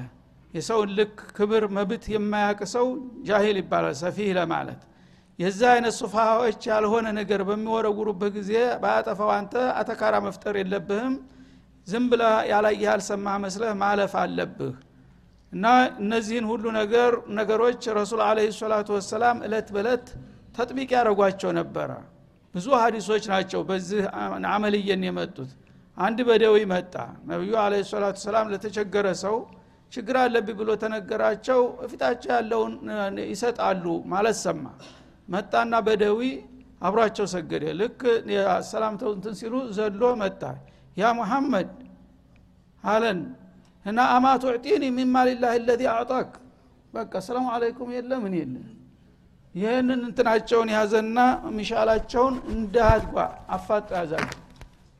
የሰውን 0.55 0.91
ልክ 0.97 1.15
ክብር 1.37 1.65
መብት 1.77 2.05
የማያቅ 2.13 2.61
ሰው 2.75 2.87
ጃሂል 3.29 3.59
ይባላል 3.61 3.95
ሰፊህ 4.01 4.31
ለማለት። 4.39 4.81
የዛ 5.39 5.61
አይነት 5.75 5.95
ሱፋዎች 5.99 6.61
ያልሆነ 6.71 7.07
ነገር 7.19 7.41
በሚወረውሩበት 7.49 8.33
ጊዜ 8.39 8.53
በአጠፋው 8.83 9.31
አንተ 9.37 9.53
አተካራ 9.81 10.15
መፍጠር 10.27 10.55
የለብህም። 10.61 11.15
ዝም 11.87 12.05
ብለ 12.11 12.23
ያላየ 12.51 12.83
ያልሰማህ 12.87 13.37
መስለህ 13.45 13.73
ማለፍ 13.81 14.13
አለብህ። 14.23 14.75
እና 15.53 15.65
እነዚህን 16.03 16.47
ሁሉ 16.51 16.65
ነገር 16.79 17.11
ነገሮች 17.39 17.83
ረሱል 17.99 18.21
አለ 18.27 18.39
ሰላቱ 18.59 18.89
ወሰላም 18.97 19.39
እለት 19.47 19.69
በእለት 19.75 20.07
ተጥቢቅ 20.57 20.89
ያደረጓቸው 20.97 21.51
ነበረ። 21.59 21.91
ብዙ 22.55 22.67
ሀዲሶች 22.81 23.25
ናቸው 23.33 23.61
በዚህ 23.69 24.01
አመልየን 24.53 25.03
የመጡት። 25.09 25.51
አንድ 25.97 26.19
በደዊ 26.29 26.57
መጣ። 26.73 26.95
ነቢዩ 27.31 27.53
አለ 27.63 27.75
ሰላቱ 27.91 28.17
ሰላም 28.27 28.47
ለተቸገረ 28.53 29.09
ሰው 29.25 29.37
ችግር 29.93 30.17
አለብኝ 30.21 30.55
ብሎ 30.61 30.71
ተነገራቸው 30.83 31.61
ፊታቸው 31.91 32.31
ያለውን 32.35 32.73
ይሰጣሉ 33.33 33.85
ማለት 34.13 34.37
ሰማ። 34.43 34.65
መጣና 35.29 35.75
በደዊ 35.87 36.21
አብሯቸው 36.83 37.27
ሰገደ። 37.33 37.65
ልክ 37.81 38.01
ሰላምተው 38.71 39.11
እንትን 39.17 39.35
ሲሉ 39.41 39.55
ዘሎ 39.77 40.03
መጣ። 40.23 40.43
ያ 40.97 41.13
ሙሐመድ 41.19 41.71
አለን። 42.85 43.21
እና 43.87 43.99
አማ 44.15 44.27
ቱዕጢኒ 44.43 44.85
ሚማ 44.97 45.15
ሊላህ 45.29 45.53
ለዚ 45.63 45.83
አዕጣክ። 45.93 46.31
በቃ 46.95 47.13
ሰላሙ 47.27 47.47
አለይኩም 47.55 47.91
የለ 47.97 48.13
ምን 48.23 48.35
የለ 48.39 48.57
ይህንን 49.55 50.01
እንትናቸውን 50.07 50.69
ያዘና 50.75 51.19
ሚሻላቸውን 51.57 52.35
እንደ 52.53 52.77
አድጓ 52.91 53.17
አፋጦ 53.55 53.89
ያዛቸው 53.99 54.39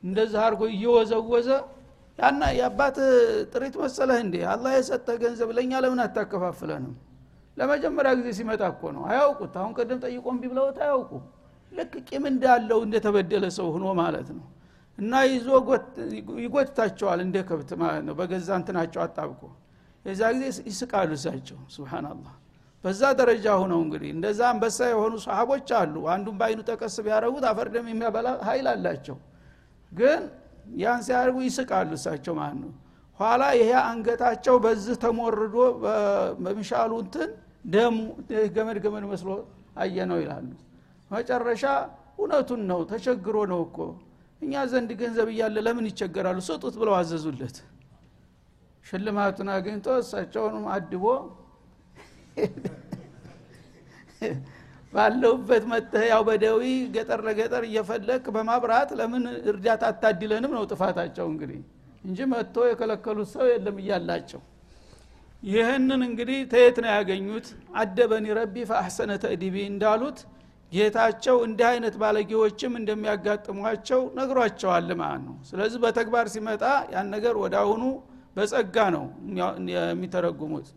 እንደዚህ 0.03 0.39
አድርጎ 0.45 0.61
እየወዘወዘ 0.73 1.47
ያና 2.19 2.41
የአባት 2.57 2.97
ጥሪት 3.51 3.75
መሰለህ 3.81 4.17
እንዴ? 4.25 4.35
አላህ 4.51 4.71
የሰጠ 4.77 5.07
ገንዘብ 5.23 5.49
ለእኛ 5.57 5.71
ለምን 5.83 6.01
አታከፋፍለንም? 6.03 6.93
ለመጀመሪያ 7.57 8.11
ጊዜ 8.19 8.27
ሲመጣ 8.37 8.61
እኮ 8.73 8.81
ነው። 8.95 9.03
አያውቁት። 9.09 9.53
አሁን 9.59 9.71
ቀደም 9.77 9.99
ጠይቆም 10.05 10.37
ቢብለውት 10.43 10.77
አያውቁ 10.83 11.11
ልክ 11.71 11.93
ቂም 12.07 12.23
እንዳለው 12.31 12.79
እንደተበደለ 12.85 13.45
ሰው 13.57 13.67
ሆኖ 13.75 13.85
ማለት 14.01 14.29
ነው። 14.37 14.45
እና 14.97 15.13
ይዞ 15.27 15.47
ይጎትታቸዋል 16.43 17.19
እንደ 17.25 17.37
ከብት 17.47 17.71
ማለት 17.81 18.03
ነው። 18.07 18.15
በገዛ 18.19 18.49
እንትናቸው 18.59 19.01
አጣብቆ። 19.05 19.41
የዛ 20.05 20.21
ጊዜ 20.35 20.43
ይስቃሉ 20.69 21.11
እሳቸው። 21.17 21.59
ስብናላህ 21.75 22.33
በዛ 22.83 23.01
ደረጃ 23.19 23.45
ሁነው 23.61 23.79
እንግዲህ 23.85 24.09
እንደዛ 24.15 24.39
አንበሳ 24.51 24.79
የሆኑ 24.89 25.13
ሰሃቦች 25.25 25.69
አሉ። 25.79 25.95
አንዱን 26.13 26.35
በአይኑ 26.39 26.59
ጠቀስ 26.69 26.95
ቢያደረጉት 27.05 27.45
አፈርደም 27.51 27.85
የሚያበላ 27.91 28.29
ሀይል 28.47 28.67
አላቸው። 28.73 29.17
ግን 29.91 30.21
ያን 30.77 31.01
ሲያደርጉ 31.05 31.37
ይስቃሉ 31.45 31.91
እሳቸው 31.97 32.33
ማለት 32.39 32.57
ነው። 32.63 32.71
ኋላ 33.19 33.43
ይሄ 33.57 33.71
አንገታቸው 33.83 34.55
በዚህ 34.63 34.95
ተሞርዶ 35.03 35.55
በሚሻሉ 36.39 36.91
እንትን 37.03 37.29
ደሙ 37.73 37.97
ገመድ 38.55 38.77
ገመድ 38.85 39.03
መስሎ 39.11 39.29
አየ 39.81 39.97
ነው 40.09 40.17
ይላሉ። 40.23 40.47
መጨረሻ 41.11 41.63
እውነቱን 42.17 42.61
ነው 42.69 42.79
ተቸግሮ 42.91 43.37
ነው 43.51 43.61
እኮ። 43.67 43.77
እኛ 44.41 44.53
ዘንድ 44.71 44.89
ገንዘብ 45.01 45.27
እያለ 45.33 45.57
ለምን 45.65 45.85
ይቸገራሉ? 45.89 46.39
ስጡት 46.47 46.75
ብለው 46.81 46.93
አዘዙለት። 46.99 47.57
ሽልማቱን 48.85 49.49
አግኝቶ 49.53 49.87
እሳቸውንም 50.01 50.65
አድቦ 50.73 51.05
ባለውበት 54.93 55.63
መጥተህ 55.71 56.03
ያው 56.09 56.21
በደዊ 56.27 56.63
ገጠር 56.95 57.21
ለገጠር 57.27 57.63
እየፈለክ 57.69 58.25
በማብራት 58.35 58.89
ለምን 58.99 59.23
እርዳታ 59.51 59.83
አታድለንም 59.91 60.51
ነው 60.57 60.65
ጥፋታቸው 60.71 61.27
እንግዲህ 61.31 61.61
እንጂ 62.03 62.19
መጥቶ 62.33 62.65
የከለከሉት 62.69 63.29
ሰው 63.33 63.45
የለም 63.51 63.77
እያላቸው። 63.83 64.41
ይህንን 65.43 66.01
እንግዲህ 66.07 66.39
ተየት 66.51 66.77
ነው 66.83 66.91
ያገኙት። 66.93 67.47
አደበኒ 67.79 68.25
ረቢ 68.37 68.55
ፈአሕሰነ 68.69 69.11
ተእዲቢ 69.23 69.55
እንዳሉት 69.71 70.19
ጌታቸው 70.71 71.35
እንዲህ 71.47 71.65
አይነት 71.71 71.95
ባለጌዎችም 72.01 72.73
እንደሚያጋጥሟቸው 72.79 74.01
ነግሯቸዋል 74.17 74.87
ማለት 75.01 75.21
ነው። 75.27 75.35
ስለዚህ 75.49 75.79
በተግባር 75.83 76.27
ሲመጣ 76.35 76.63
ያን 76.93 77.09
ነገር 77.15 77.35
ወደ 77.43 77.55
አሁኑ 77.63 77.83
በጸጋ 78.35 78.77
ነው 78.95 79.03
የሚተረጉሙት 79.73 80.69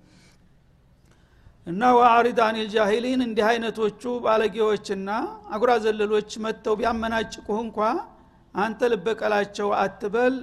እና 1.67 1.83
ወአሪድ 1.97 2.39
አኒል 2.45 2.69
ጃሂሊን 2.75 3.21
እንዲህ 3.25 3.47
አይነቶቹ 3.49 4.03
ባለጌዎችና 4.25 5.09
አጉራ 5.55 5.73
ዘለሎች 5.85 6.31
መጥተው 6.45 6.75
ቢያመናጭቁህ 6.81 7.59
እንኳ 7.65 7.79
አንተ 8.55 8.81
ልበቀላቸው 8.93 9.69
አትበል። 9.81 10.35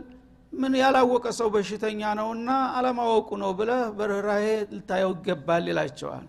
ምን 0.54 0.74
ያላወቀ 0.82 1.26
ሰው 1.38 1.48
በሽተኛ 1.54 2.02
ነውና 2.20 2.50
አለማወቁ 2.78 3.30
ነው 3.42 3.52
ብለህ 3.60 3.84
በርኅራሄ 3.98 4.46
ልታየው 4.74 5.12
ይገባል 5.16 5.66
ይላቸዋል። 5.72 6.26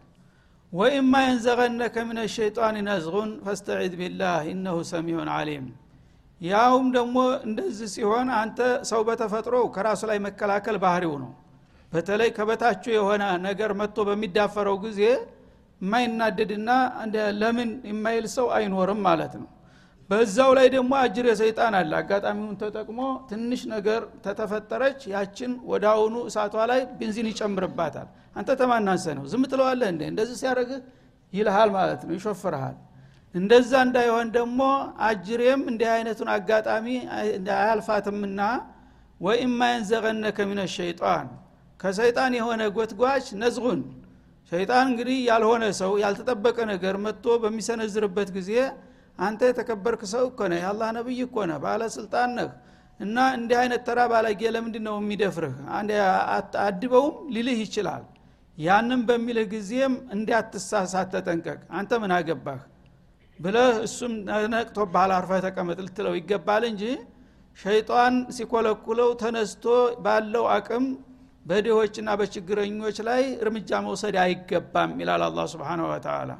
ወኢማ 0.72 1.14
የንዘገነከ 1.24 1.96
ምን 2.06 2.18
ሸይጣን 2.34 2.76
ነዝጉን 2.86 3.32
ፈስተዒድ 3.44 3.92
ቢላህ 4.00 4.38
ኢነሁ 4.52 4.76
ሰሚዑን 4.90 5.28
አሊም 5.34 5.66
ያውም 6.40 6.86
ደግሞ 6.96 7.16
እንደዚህ 7.46 7.88
ሲሆን 7.94 8.28
አንተ 8.38 8.58
ሰው 8.90 9.02
በተፈጥሮ 9.08 9.56
ከራሱ 9.74 10.02
ላይ 10.10 10.18
መከላከል 10.24 10.76
ባህሪው 10.82 11.14
ነው 11.22 11.30
በተለይ 11.94 12.30
ከበታችሁ 12.36 12.92
የሆነ 12.94 13.24
ነገር 13.46 13.70
መጥቶ 13.80 13.98
በሚዳፈረው 14.08 14.76
ጊዜ 14.84 15.00
የማይናደድና 15.80 16.70
ለምን 17.40 17.70
የማይል 17.90 18.26
ሰው 18.34 18.46
አይኖርም 18.56 19.00
ማለት 19.06 19.34
ነው። 19.40 19.48
በዛው 20.10 20.50
ላይ 20.58 20.66
ደግሞ 20.74 20.92
አጅር 21.02 21.26
የሰይጣን 21.30 21.74
አለ። 21.78 21.92
አጋጣሚውን 22.00 22.56
ተጠቅሞ 22.62 22.98
ትንሽ 23.30 23.60
ነገር 23.72 24.00
ተተፈጠረች 24.24 25.00
ያችን 25.14 25.52
ወደ 25.70 25.84
አሁኑ 25.92 26.14
እሳቷ 26.28 26.54
ላይ 26.70 26.80
ቤንዚን 26.98 27.28
ይጨምርባታል። 27.32 28.08
አንተ 28.36 28.50
ተማናንሰ 28.60 29.06
ነው። 29.18 29.24
ዝም 29.32 29.44
ትለዋለህ 29.52 29.88
እንደ 29.92 30.02
እንደዚህ 30.12 30.36
ሲያደርግህ 30.42 30.80
ይልሃል 31.32 31.70
ማለት 31.76 32.02
ነው 32.06 32.14
ይሾፍርሃል። 32.18 32.76
እንደዛ 33.34 33.72
እንዳይሆን 33.86 34.26
ደግሞ 34.36 34.60
አጅሬም 35.06 35.62
እንዲህ 35.70 35.88
አይነቱን 35.94 36.28
አጋጣሚ 36.34 36.86
አያልፋትምና 37.56 38.40
ወኢማ 39.20 39.60
የንዘቀነከ 39.72 40.38
ሚነ 40.50 40.60
ሸይጣን 40.76 41.26
ከሰይጣን 41.84 42.32
የሆነ 42.36 42.62
ጎትጓች 42.76 43.26
ነዝጉን 43.40 43.80
ሸይጣን 44.52 44.86
እንግዲህ 44.90 45.18
ያልሆነ 45.28 45.64
ሰው 45.78 45.92
ያልተጠበቀ 46.02 46.58
ነገር 46.70 46.94
መጥቶ 47.04 47.34
በሚሰነዝርበት 47.42 48.28
ጊዜ 48.36 48.50
አንተ 49.18 49.40
የተከበርክ 49.48 50.02
ሰው 50.12 50.24
እኮ 50.30 50.40
ነህ 50.52 50.60
የአላህ 50.62 50.88
ነብይ 50.96 51.20
እኮ 51.26 51.36
ነህ 51.50 51.58
ባለስልጣን 51.64 52.30
ነህ 52.38 52.48
እና 53.00 53.16
እንዲህ 53.36 53.56
አይነት 53.60 53.82
ተራ 53.86 54.00
ባለጌ 54.12 54.40
ለምንድ 54.54 54.76
ነው 54.86 54.96
የሚደፍርህ 55.00 55.54
አድበውም 56.64 57.16
ሊልህ 57.34 57.58
ይችላል። 57.64 58.04
ያንም 58.58 59.00
በሚልህ 59.08 59.46
ጊዜም 59.52 59.94
እንዲያትሳሳት 60.14 61.08
ተጠንቀቅ። 61.14 61.60
አንተ 61.78 61.98
ምን 62.02 62.12
አገባህ 62.18 62.60
ብለህ 63.38 63.72
እሱም 63.86 64.12
ነቅቶ 64.54 64.78
ባህል 64.94 65.12
አርፈህ 65.16 65.40
ተቀመጥ 65.46 65.78
ልትለው 65.86 66.14
ይገባል 66.18 66.64
እንጂ 66.70 66.82
ሸይጣን 67.58 68.14
ሲኮለኩለው 68.36 69.10
ተነስቶ 69.22 69.64
ባለው 70.04 70.46
አቅም 70.54 70.86
በድሆችና 71.46 72.10
በችግረኞች 72.20 72.98
ላይ 73.08 73.22
እርምጃ 73.42 73.80
መውሰድ 73.86 74.16
አይገባም 74.22 74.92
ይላል 75.02 75.22
አላ 75.26 75.40
ስብን 75.52 75.80
ወተላ 75.86 76.30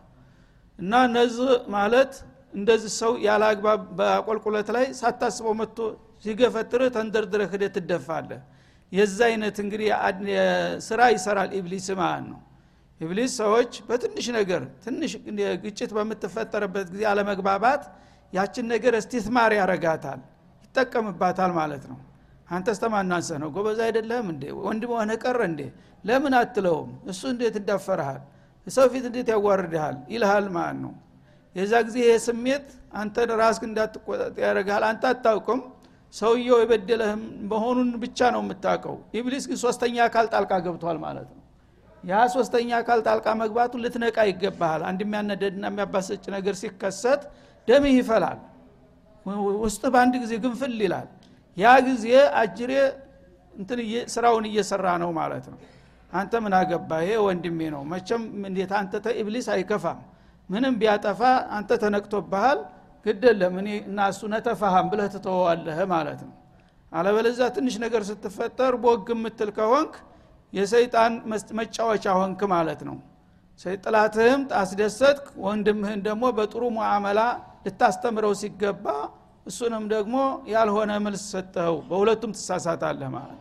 እና 0.79 0.93
እነዚህ 1.09 1.51
ማለት 1.75 2.13
እንደዚህ 2.55 2.93
ሰው 3.01 3.13
ያለ 3.27 3.43
አግባብ 3.51 3.81
በቆልቁለት 3.99 4.69
ላይ 4.77 4.87
ሳታስበው 4.99 5.55
መጥቶ 5.61 5.79
ሲገፈጥርህ 6.25 6.91
ተንደርድረህ 6.97 7.49
ሂደህ 7.55 7.71
ትደፋለህ። 7.77 8.41
የዛ 8.93 9.19
አይነት 9.29 9.57
እንግዲህ 9.63 9.89
ስራ 10.89 11.01
ይሰራል 11.15 11.51
ኢብሊስ 11.59 11.87
ማለት 12.01 12.27
ነው። 12.33 12.41
ኢብሊስ 13.01 13.33
ሰዎች 13.43 13.73
በትንሽ 13.89 14.27
ነገር 14.39 14.63
ትንሽ 14.85 15.13
ግጭት 15.65 15.91
በምትፈጠርበት 15.97 16.87
ጊዜ 16.93 17.03
አለመግባባት 17.13 17.83
ያችን 18.33 18.67
ነገር 18.73 18.95
እስቲትማር 19.01 19.53
ያረጋታል 19.59 20.21
ይጠቀምባታል 20.67 21.53
ማለት 21.59 21.85
ነው 21.91 21.99
አንተ 22.49 22.69
ስተማናንሰ 22.77 23.29
ነው? 23.43 23.49
ጎበዝ 23.55 23.79
አይደለህም 23.87 24.27
እንዴ? 24.33 24.45
ወንድም 24.67 24.91
ሆነ 24.97 25.11
ቀረ 25.23 25.41
እንዴ? 25.51 25.61
ለምን 26.05 26.35
አትለውም? 26.41 26.91
እሱ 27.11 27.23
እንዴት 27.33 27.55
እንዳፈርሃል 27.61 28.21
ሰው 28.67 28.87
ፊት 28.93 29.05
እንዴት 29.11 29.29
ያዋርድሃል? 29.35 29.97
ይልሃል 30.13 30.47
ማለት 30.57 30.79
ነው? 30.85 30.93
የዛ 31.57 31.73
ጊዜ 31.87 31.97
ይሄ 32.05 32.13
ስሜት 32.27 32.67
አንተን 33.01 33.31
ራስ 33.41 33.57
እንዳትቆጣጠር 33.69 34.35
ያደረግሃል 34.45 34.85
አንተ 34.91 35.05
አታውቅም። 35.13 35.61
ሰውየው 36.15 36.59
የበደለህም 36.63 37.23
መሆኑን 37.51 37.89
ብቻ 38.03 38.19
ነው 38.35 38.41
የምታውቀው። 38.45 38.97
ኢብሊስ 39.19 39.45
ግን 39.51 39.59
ሶስተኛ 39.65 39.97
አካል 40.09 40.27
ጣልቃ 40.35 40.53
ገብቷል 40.67 40.99
ማለት 41.05 41.29
ነው። 41.31 41.41
ያ 42.05 42.15
ሶስተኛ 42.35 42.71
አካል 42.81 42.99
ጣልቃ 43.07 43.27
መግባቱ 43.43 43.73
ልትነቃ 43.85 44.17
ይገባሃል። 44.31 44.83
አንድ 44.89 45.01
የሚያነደድና 45.05 45.65
የሚያባሰጭ 45.71 46.25
ነገር 46.37 46.55
ሲከሰት 46.61 47.23
ደምህ 47.69 47.95
ይፈላል። 48.01 48.39
ውስጥ 49.65 49.83
በአንድ 49.93 50.15
ጊዜ 50.23 50.33
ግንፍል 50.45 50.75
ይላል 50.87 51.09
ያ 51.57 51.73
ጊዜ 51.87 52.07
አጅሬ 52.41 52.73
እንትን 53.55 53.81
ስራውን 54.15 54.45
እየሰራ 54.51 54.87
ነው 55.03 55.11
ማለት 55.19 55.45
ነው። 55.53 55.59
አንተ 56.13 56.33
ምን 56.45 56.55
አገባ 56.59 56.91
ይሄ 57.03 57.13
ወንድሜ 57.27 57.61
ነው። 57.75 57.83
መቸም 57.93 58.23
እንዴት 58.49 58.73
አንተ 58.81 58.95
ተኢብሊስ 59.05 59.47
አይከፋም። 59.55 60.01
ምንም 60.49 60.75
ቢያጠፋ 60.81 61.21
አንተ 61.57 61.71
ተነቅቶብሃል 61.83 62.59
ግደለም 63.07 63.55
እኔ 63.61 63.69
እና 63.89 63.99
እሱ 64.13 64.21
ነተፋሃም 64.33 64.87
ብለህ 64.93 65.09
ትተወዋለህ 65.15 65.79
ማለት 65.93 66.21
ነው። 66.27 66.35
አለበለዚያ 66.93 67.47
ትንሽ 67.57 67.75
ነገር 67.85 68.03
ስትፈጠር 68.11 68.75
ቦግ 68.85 69.09
የምትል 69.15 69.51
ከሆንክ 69.57 69.95
የሰይጣን 70.53 71.13
መጫወቻ 71.59 72.05
ሆንክ 72.19 72.41
ማለት 72.55 72.81
ነው። 72.89 72.97
ጥላትህም 73.83 74.41
አስደሰትክ 74.61 75.27
ወንድምህን 75.45 76.01
ደግሞ 76.07 76.25
በጥሩ 76.39 76.63
ሙዓመላ 76.77 77.21
ልታስተምረው 77.67 78.33
ሲገባ 78.41 78.87
እሱንም 79.47 79.85
ደግሞ 79.93 80.17
ያልሆነ 80.53 80.93
መልስ 81.05 81.25
ሰጠኸው። 81.33 81.77
በሁለቱም 81.89 82.31
ትሳሳታለህ 82.37 83.11
ማለት 83.17 83.41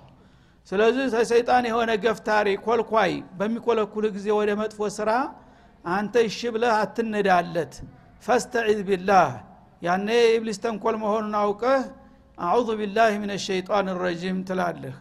ስለዚህ 0.67 1.05
ሰይጣን 1.31 1.63
የሆነ 1.69 1.91
ገፍታሪ 2.03 2.47
ኮልኳይ 2.65 3.11
በሚኮለኩል 3.39 4.05
ጊዜ 4.15 4.27
ወደ 4.37 4.51
መጥፎ 4.61 4.89
ስራ 4.97 5.09
አንተ 5.85 6.15
እሺ 6.27 6.39
ብለህ 6.53 6.73
አትነዳለት። 6.77 7.73
ፈስተዒዝ 8.23 8.79
ቢላህ 8.89 9.29
ያኔ 9.81 10.07
የኢብሊስ 10.19 10.59
ተንኮል 10.63 10.95
መሆኑን 11.01 11.35
አውቀህ 11.41 11.81
አዑዙ 12.37 12.69
ቢላህ 12.79 13.15
ምን 13.23 13.31
ሸይጣን 13.45 13.87
ረጂም 14.03 14.37
ትላለህ። 14.47 14.95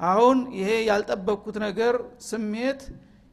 አሁን 0.00 0.38
ይሄ 0.58 0.70
ያልጠበቅኩት 0.88 1.56
ነገር 1.64 1.94
ስሜት 2.28 2.82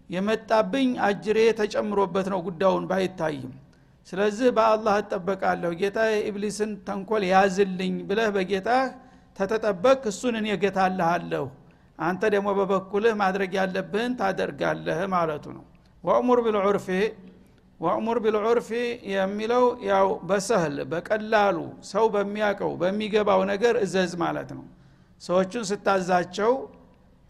የመጣብኝ 0.10 0.89
አጅሬ 1.06 1.38
ተጨምሮበት 1.60 2.28
ነው 2.34 2.39
ጉዳዩን 2.47 2.86
ባይታይም 2.89 3.51
ስለዚህ 4.08 4.48
በአላህ 4.58 4.96
እጠበቃለሁ። 5.02 5.72
ጌታ 5.80 6.00
የኢብሊስን 6.12 6.72
ተንኮል 6.88 7.24
ያዝልኝ 7.32 7.94
ብለህ 8.10 8.30
በጌታህ 8.36 8.84
ተተጠበቅ 9.38 10.02
እሱን 10.12 10.36
እኔ 10.39 10.48
ገታልሃለሁ 10.63 11.46
አንተ 12.00 12.22
ደግሞ 12.34 12.48
በበኩልህ 12.60 13.13
ማድረግ 13.22 13.52
ያለብህን 13.60 14.13
ታደርጋለህ 14.20 15.00
ማለቱ 15.13 15.46
ነው። 15.58 15.63
ወእሙር 16.04 16.39
ቢልዑርፊ 16.46 16.88
ወእሙር 17.80 18.18
ቢልዑርፊ 18.24 18.70
የሚለው 19.13 19.63
ያው 19.89 20.08
በሰህል 20.30 20.78
በቀላሉ 20.91 21.58
ሰው 21.89 22.06
በሚያቀው 22.13 22.72
በሚገባው 22.82 23.41
ነገር 23.52 23.76
እዘዝ 23.86 24.13
ማለት 24.24 24.50
ነው። 24.58 24.65
ሰዎቹን 25.22 25.65
ስታዛቸው 25.70 26.54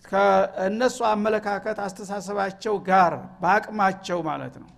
ከእነሱ 0.05 0.97
አመለካከት 1.11 1.77
አስተሳሰባቸው 1.85 2.75
ጋር 2.89 3.13
በአቅማቸው 3.41 4.19
ማለት 4.29 4.55
ነው 4.61 4.69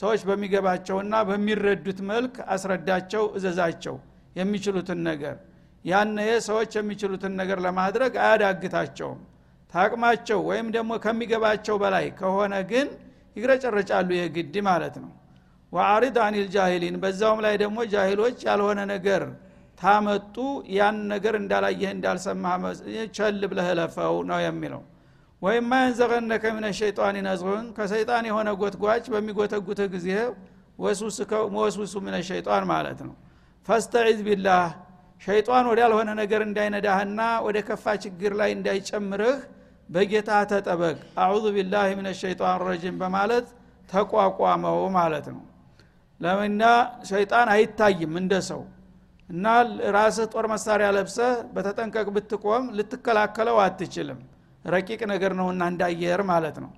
ሰዎች 0.00 0.20
በሚገባቸውና 0.28 1.14
በሚረዱት 1.28 1.98
መልክ 2.10 2.34
አስረዳቸው 2.54 3.24
እዘዛቸው 3.38 3.96
የሚችሉትን 4.36 5.00
ነገር። 5.08 5.36
ያነ 5.84 6.18
ሰዎች 6.46 6.72
የሚችሉትን 6.78 7.32
ነገር 7.40 7.58
ለማድረግ 7.66 8.12
አያዳግታቸውም። 8.24 9.20
ታቅማቸው 9.72 10.40
ወይም 10.48 10.68
ደግሞ 10.76 10.92
ከሚገባቸው 11.04 11.76
በላይ 11.82 12.06
ከሆነ 12.18 12.54
ግን 12.70 12.88
ይግረጨረጫሉ 13.36 14.08
የግድ 14.18 14.54
ማለት 14.68 14.96
ነው። 15.02 15.10
ወአሪድ 15.72 16.16
አኒል 16.24 16.46
ጃሂሊን 16.54 16.96
በዛውም 17.02 17.40
ላይ 17.44 17.54
ደግሞ 17.62 17.78
ጃሂሎች 17.92 18.38
ያልሆነ 18.48 18.80
ነገር 18.92 19.22
ታመጡ 19.78 20.36
ያን 20.76 20.96
ነገር 21.12 21.34
እንዳላየህ 21.40 21.90
እንዳልሰማ 21.96 22.44
ቸል 23.16 23.40
ብለህ 23.50 23.68
ለፈው 23.78 24.16
ነው 24.30 24.40
የሚለው 24.46 24.82
ወይም 25.42 25.64
ማየንዘቀነከ 25.70 26.44
ምን 26.56 26.64
ሸይጣን 26.78 27.16
ነዝሩን 27.26 27.66
ከሰይጣን 27.76 28.24
የሆነ 28.30 28.48
ጎትጓች 28.60 29.04
በሚጎተጉትህ 29.12 29.88
ጊዜ 29.94 30.08
ወስውሱ 31.56 31.94
ምን 32.04 32.14
ሸይጣን 32.28 32.64
ማለት 32.72 33.00
ነው። 33.06 33.14
ፈስተዒዝ 33.68 34.18
ቢላህ 34.26 34.64
ሸይጣን 35.22 35.64
ወዳልሆነ 35.70 36.10
ነገር 36.20 36.40
እንዳይነዳህና 36.46 37.20
ወደ 37.46 37.58
ከፋ 37.68 37.94
ችግር 38.04 38.32
ላይ 38.40 38.50
እንዳይጨምርህ 38.56 39.38
በጌታ 39.88 40.30
ተጠበቅ። 40.50 40.96
አዑዙ 41.22 41.44
ቢላህ 41.56 41.86
ምን 41.98 42.08
ሸይጣን 42.20 42.58
ረጂም 42.68 42.98
በማለት 43.02 43.46
ተቋቋመው 43.88 44.80
ማለት 44.96 45.26
ነው። 45.34 45.42
ለምና 46.20 46.62
ሸይጣን 47.10 47.48
አይታይም 47.54 48.12
እንደ 48.20 48.34
ሰው 48.48 48.62
እና 49.28 49.46
ራስህ 49.96 50.26
ጦር 50.32 50.46
መሳሪያ 50.52 50.88
ለብሰህ 50.96 51.32
በተጠንቀቅ 51.54 52.06
ብትቆም 52.16 52.64
ልትከላከለው 52.78 53.56
አትችልም 53.64 54.20
ረቂቅ 54.64 55.00
ነገር 55.12 55.32
ነውና 55.38 55.62
እንዳየር 55.72 56.20
ማለት 56.30 56.56
ነው። 56.64 56.70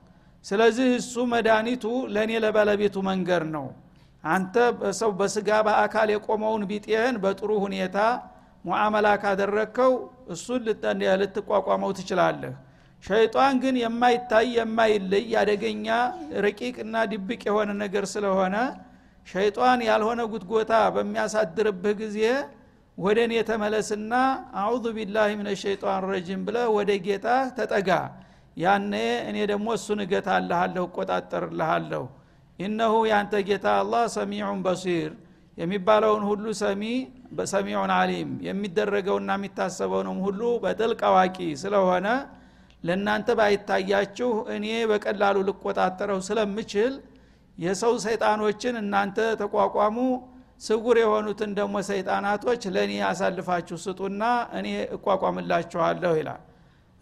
ስለዚህ 0.45 0.89
እሱ 0.99 1.15
መድኃኒቱ 1.33 1.85
ለእኔ 2.15 2.33
ለባለቤቱ 2.45 2.97
መንገር 3.09 3.43
ነው። 3.55 3.67
አንተ 4.25 4.55
በሰው 4.81 5.11
በስጋ 5.19 5.49
በአካል 5.67 6.09
የቆመውን 6.13 6.63
ቢጤህን 6.71 7.17
በጥሩ 7.23 7.51
ሁኔታ 7.65 7.97
ሙዓመላ 8.65 9.09
ካደረግከው 9.23 9.93
እሱን 10.35 10.61
ልትቋቋመው 11.21 11.91
ትችላለህ። 11.99 12.53
ሸይጣን 13.03 13.55
ግን 13.63 13.77
የማይታይ 13.83 14.49
የማይለይ 14.59 15.25
አደገኛ 15.41 15.87
ረቂቅና 16.45 16.97
ድብቅ 17.13 17.41
የሆነ 17.49 17.71
ነገር 17.83 18.05
ስለሆነ 18.13 18.57
ሸይጣን 19.27 19.81
ያልሆነ 19.89 20.21
ጉትጎታ 20.33 20.73
በሚያሳድርብህ 20.95 21.95
ጊዜ 22.03 22.19
ወደ 22.99 23.19
እኔ 23.27 23.35
ተመለስና 23.49 24.13
አዑዙ 24.61 24.85
ቢላህ 24.97 25.29
ምን 25.39 25.49
ሸይጣን 25.63 26.03
ረጂም 26.11 26.41
ብለ 26.47 26.57
ወደ 26.77 26.91
ጌታ 27.07 27.27
ተጠጋ። 27.57 27.91
ያነ 28.57 28.95
እኔ 29.29 29.37
ደግሞ 29.51 29.67
እሱን 29.79 30.01
እገታልሃለሁ 30.05 30.85
እቆጣጠርልሃለሁ። 30.89 32.03
ኢነሁ 32.59 32.95
ያንተ 33.11 33.35
ጌታ 33.49 33.67
አላህ 33.83 34.03
ሰሚዑን 34.17 34.59
በሲር 34.67 35.11
የሚባለውን 35.59 36.23
ሁሉ 36.29 36.45
ሰሚ 36.61 36.83
ሰሚዑን 37.53 37.91
አሊም 37.97 38.31
የሚደረገውና 38.47 39.31
የሚታሰበውንም 39.37 40.19
ሁሉ 40.27 40.41
በጥልቅ 40.63 41.01
አዋቂ 41.11 41.37
ስለሆነ 41.63 42.07
ለእናንተ 42.85 43.29
ባይታያችሁ 43.39 44.31
እኔ 44.55 44.67
በቀላሉ 44.91 45.37
ልቆጣጠረው 45.49 46.21
ስለምችል 46.29 46.93
የሰው 47.59 47.95
ሰይጣኖችን 48.05 48.75
እናንተ 48.83 49.19
ተቋቋሙ 49.41 49.97
ስጉር 50.63 50.97
የሆኑትን 51.01 51.51
ደግሞ 51.59 51.77
ሰይጣናቶች 51.89 52.63
ለእኔ 52.75 52.93
አሳልፋችሁ 53.09 53.77
ስጡና 53.85 54.23
እኔ 54.59 54.67
እቋቋምላችኋለሁ 54.97 56.13
ይላል። 56.21 56.43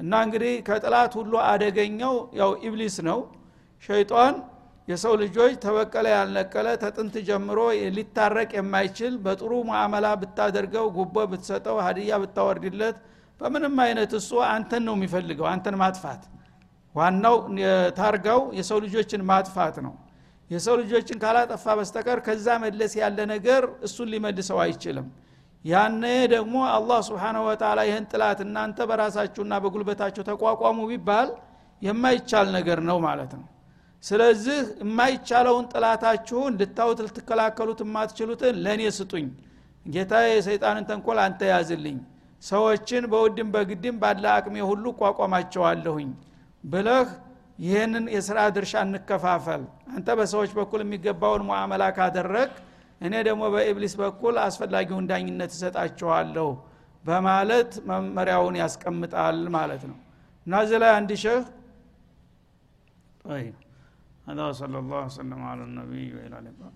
እና 0.00 0.12
እንግዲህ 0.26 0.52
ከጥላት 0.68 1.12
ሁሉ 1.18 1.32
አደገኛው 1.48 2.14
ያው 2.40 2.50
ኢብሊስ 2.66 2.96
ነው። 3.08 3.18
ሸይጣን 3.88 4.34
የሰው 4.88 5.14
ልጆች 5.22 5.52
ተበቀለ 5.64 6.06
ያልነቀለ 6.14 6.68
ተጥንት 6.82 7.14
ጀምሮ 7.28 7.58
ሊታረቅ 7.96 8.50
የማይችል 8.58 9.14
በጥሩ 9.24 9.52
ሙዓመላ 9.68 10.06
ብታደርገው 10.22 10.86
ጉቦ 10.96 11.16
ብትሰጠው 11.32 11.76
ሀዲያ 11.86 12.18
ብታወርድለት 12.22 12.96
በምንም 13.40 13.76
አይነት 13.84 14.12
እሱ 14.18 14.30
አንተን 14.48 14.82
ነው 14.88 14.94
የሚፈልገው 14.98 15.46
አንተን 15.52 15.76
ማጥፋት። 15.82 16.22
ዋናው 16.94 17.36
ታርጋው 17.98 18.40
የሰው 18.58 18.78
ልጆችን 18.84 19.22
ማጥፋት 19.30 19.76
ነው 19.86 19.92
የሰው 20.50 20.74
ልጆችን 20.80 21.18
ካላጠፋ 21.22 21.64
በስተቀር 21.78 22.18
ከዛ 22.26 22.46
መለስ 22.62 22.92
ያለ 23.00 23.18
ነገር 23.32 23.62
እሱን 23.86 24.08
ሊመልሰው 24.12 24.58
አይችልም። 24.64 25.06
ያነ 25.64 26.02
ደግሞ 26.32 26.56
አላህ 26.74 26.98
ስብሓናሁ 27.08 27.42
ወተላ 27.48 27.80
ይህን 27.88 28.04
ጥላት 28.12 28.38
እናንተ 28.44 28.86
በራሳችሁና 28.90 29.54
በጉልበታችሁ 29.64 30.22
ተቋቋሙ 30.30 30.78
ቢባል 30.90 31.28
የማይቻል 31.82 32.48
ነገር 32.56 32.78
ነው 32.88 32.98
ማለት 33.06 33.32
ነው። 33.38 33.46
ስለዚህ 34.04 34.58
የማይቻለውን 34.82 35.66
ጥላታችሁን 35.72 36.52
ልታዩት 36.60 37.00
ልትከላከሉት 37.06 37.80
የማትችሉትን 37.84 38.54
ለእኔ 38.64 38.82
ስጡኝ። 38.98 39.26
ጌታ 39.86 40.12
የሰይጣንን 40.28 40.84
ተንኮል 40.90 41.18
አንተ 41.24 41.40
ያዝልኝ። 41.52 41.98
ሰዎችን 42.42 43.04
በውድም 43.12 43.48
በግድም 43.54 43.96
ባለ 44.02 44.24
አቅሜ 44.36 44.56
ሁሉ 44.70 44.84
ቋቋማቸዋለሁኝ 45.00 46.10
ብለህ 46.64 47.08
ይህንን 47.59 48.05
የስራ 48.15 48.37
ድርሻ 48.55 48.73
እንከፋፈል 48.85 49.61
አንተ 49.95 50.07
በሰዎች 50.19 50.51
በኩል 50.59 50.81
የሚገባውን 50.83 51.43
ሙዓመላ 51.49 51.83
ካደረግ 51.97 52.51
እኔ 53.01 53.13
ደግሞ 53.27 53.43
በኢብሊስ 53.53 53.93
በኩል 54.01 54.35
አስፈላጊውን 54.45 55.05
ዳኝነት 55.11 55.51
እሰጣቸዋለሁ 55.55 56.49
በማለት 57.03 57.71
መመሪያውን 57.89 58.55
ያስቀምጣል 58.63 59.39
ማለት 59.57 59.83
ነው 59.91 59.97
እና 60.47 60.61
እዚህ 60.65 60.79
ላይ 60.83 60.93
አንድ 60.99 61.11
ሸህ 61.25 61.41
طيب 63.25 63.55
هذا 64.27 64.45
صلى 64.53 64.77
الله 64.79 65.01
وسلم 65.05 65.39
على 65.43 65.63
النبي 65.63 66.05
وإلى 66.15 66.35
اللقاء 66.39 66.73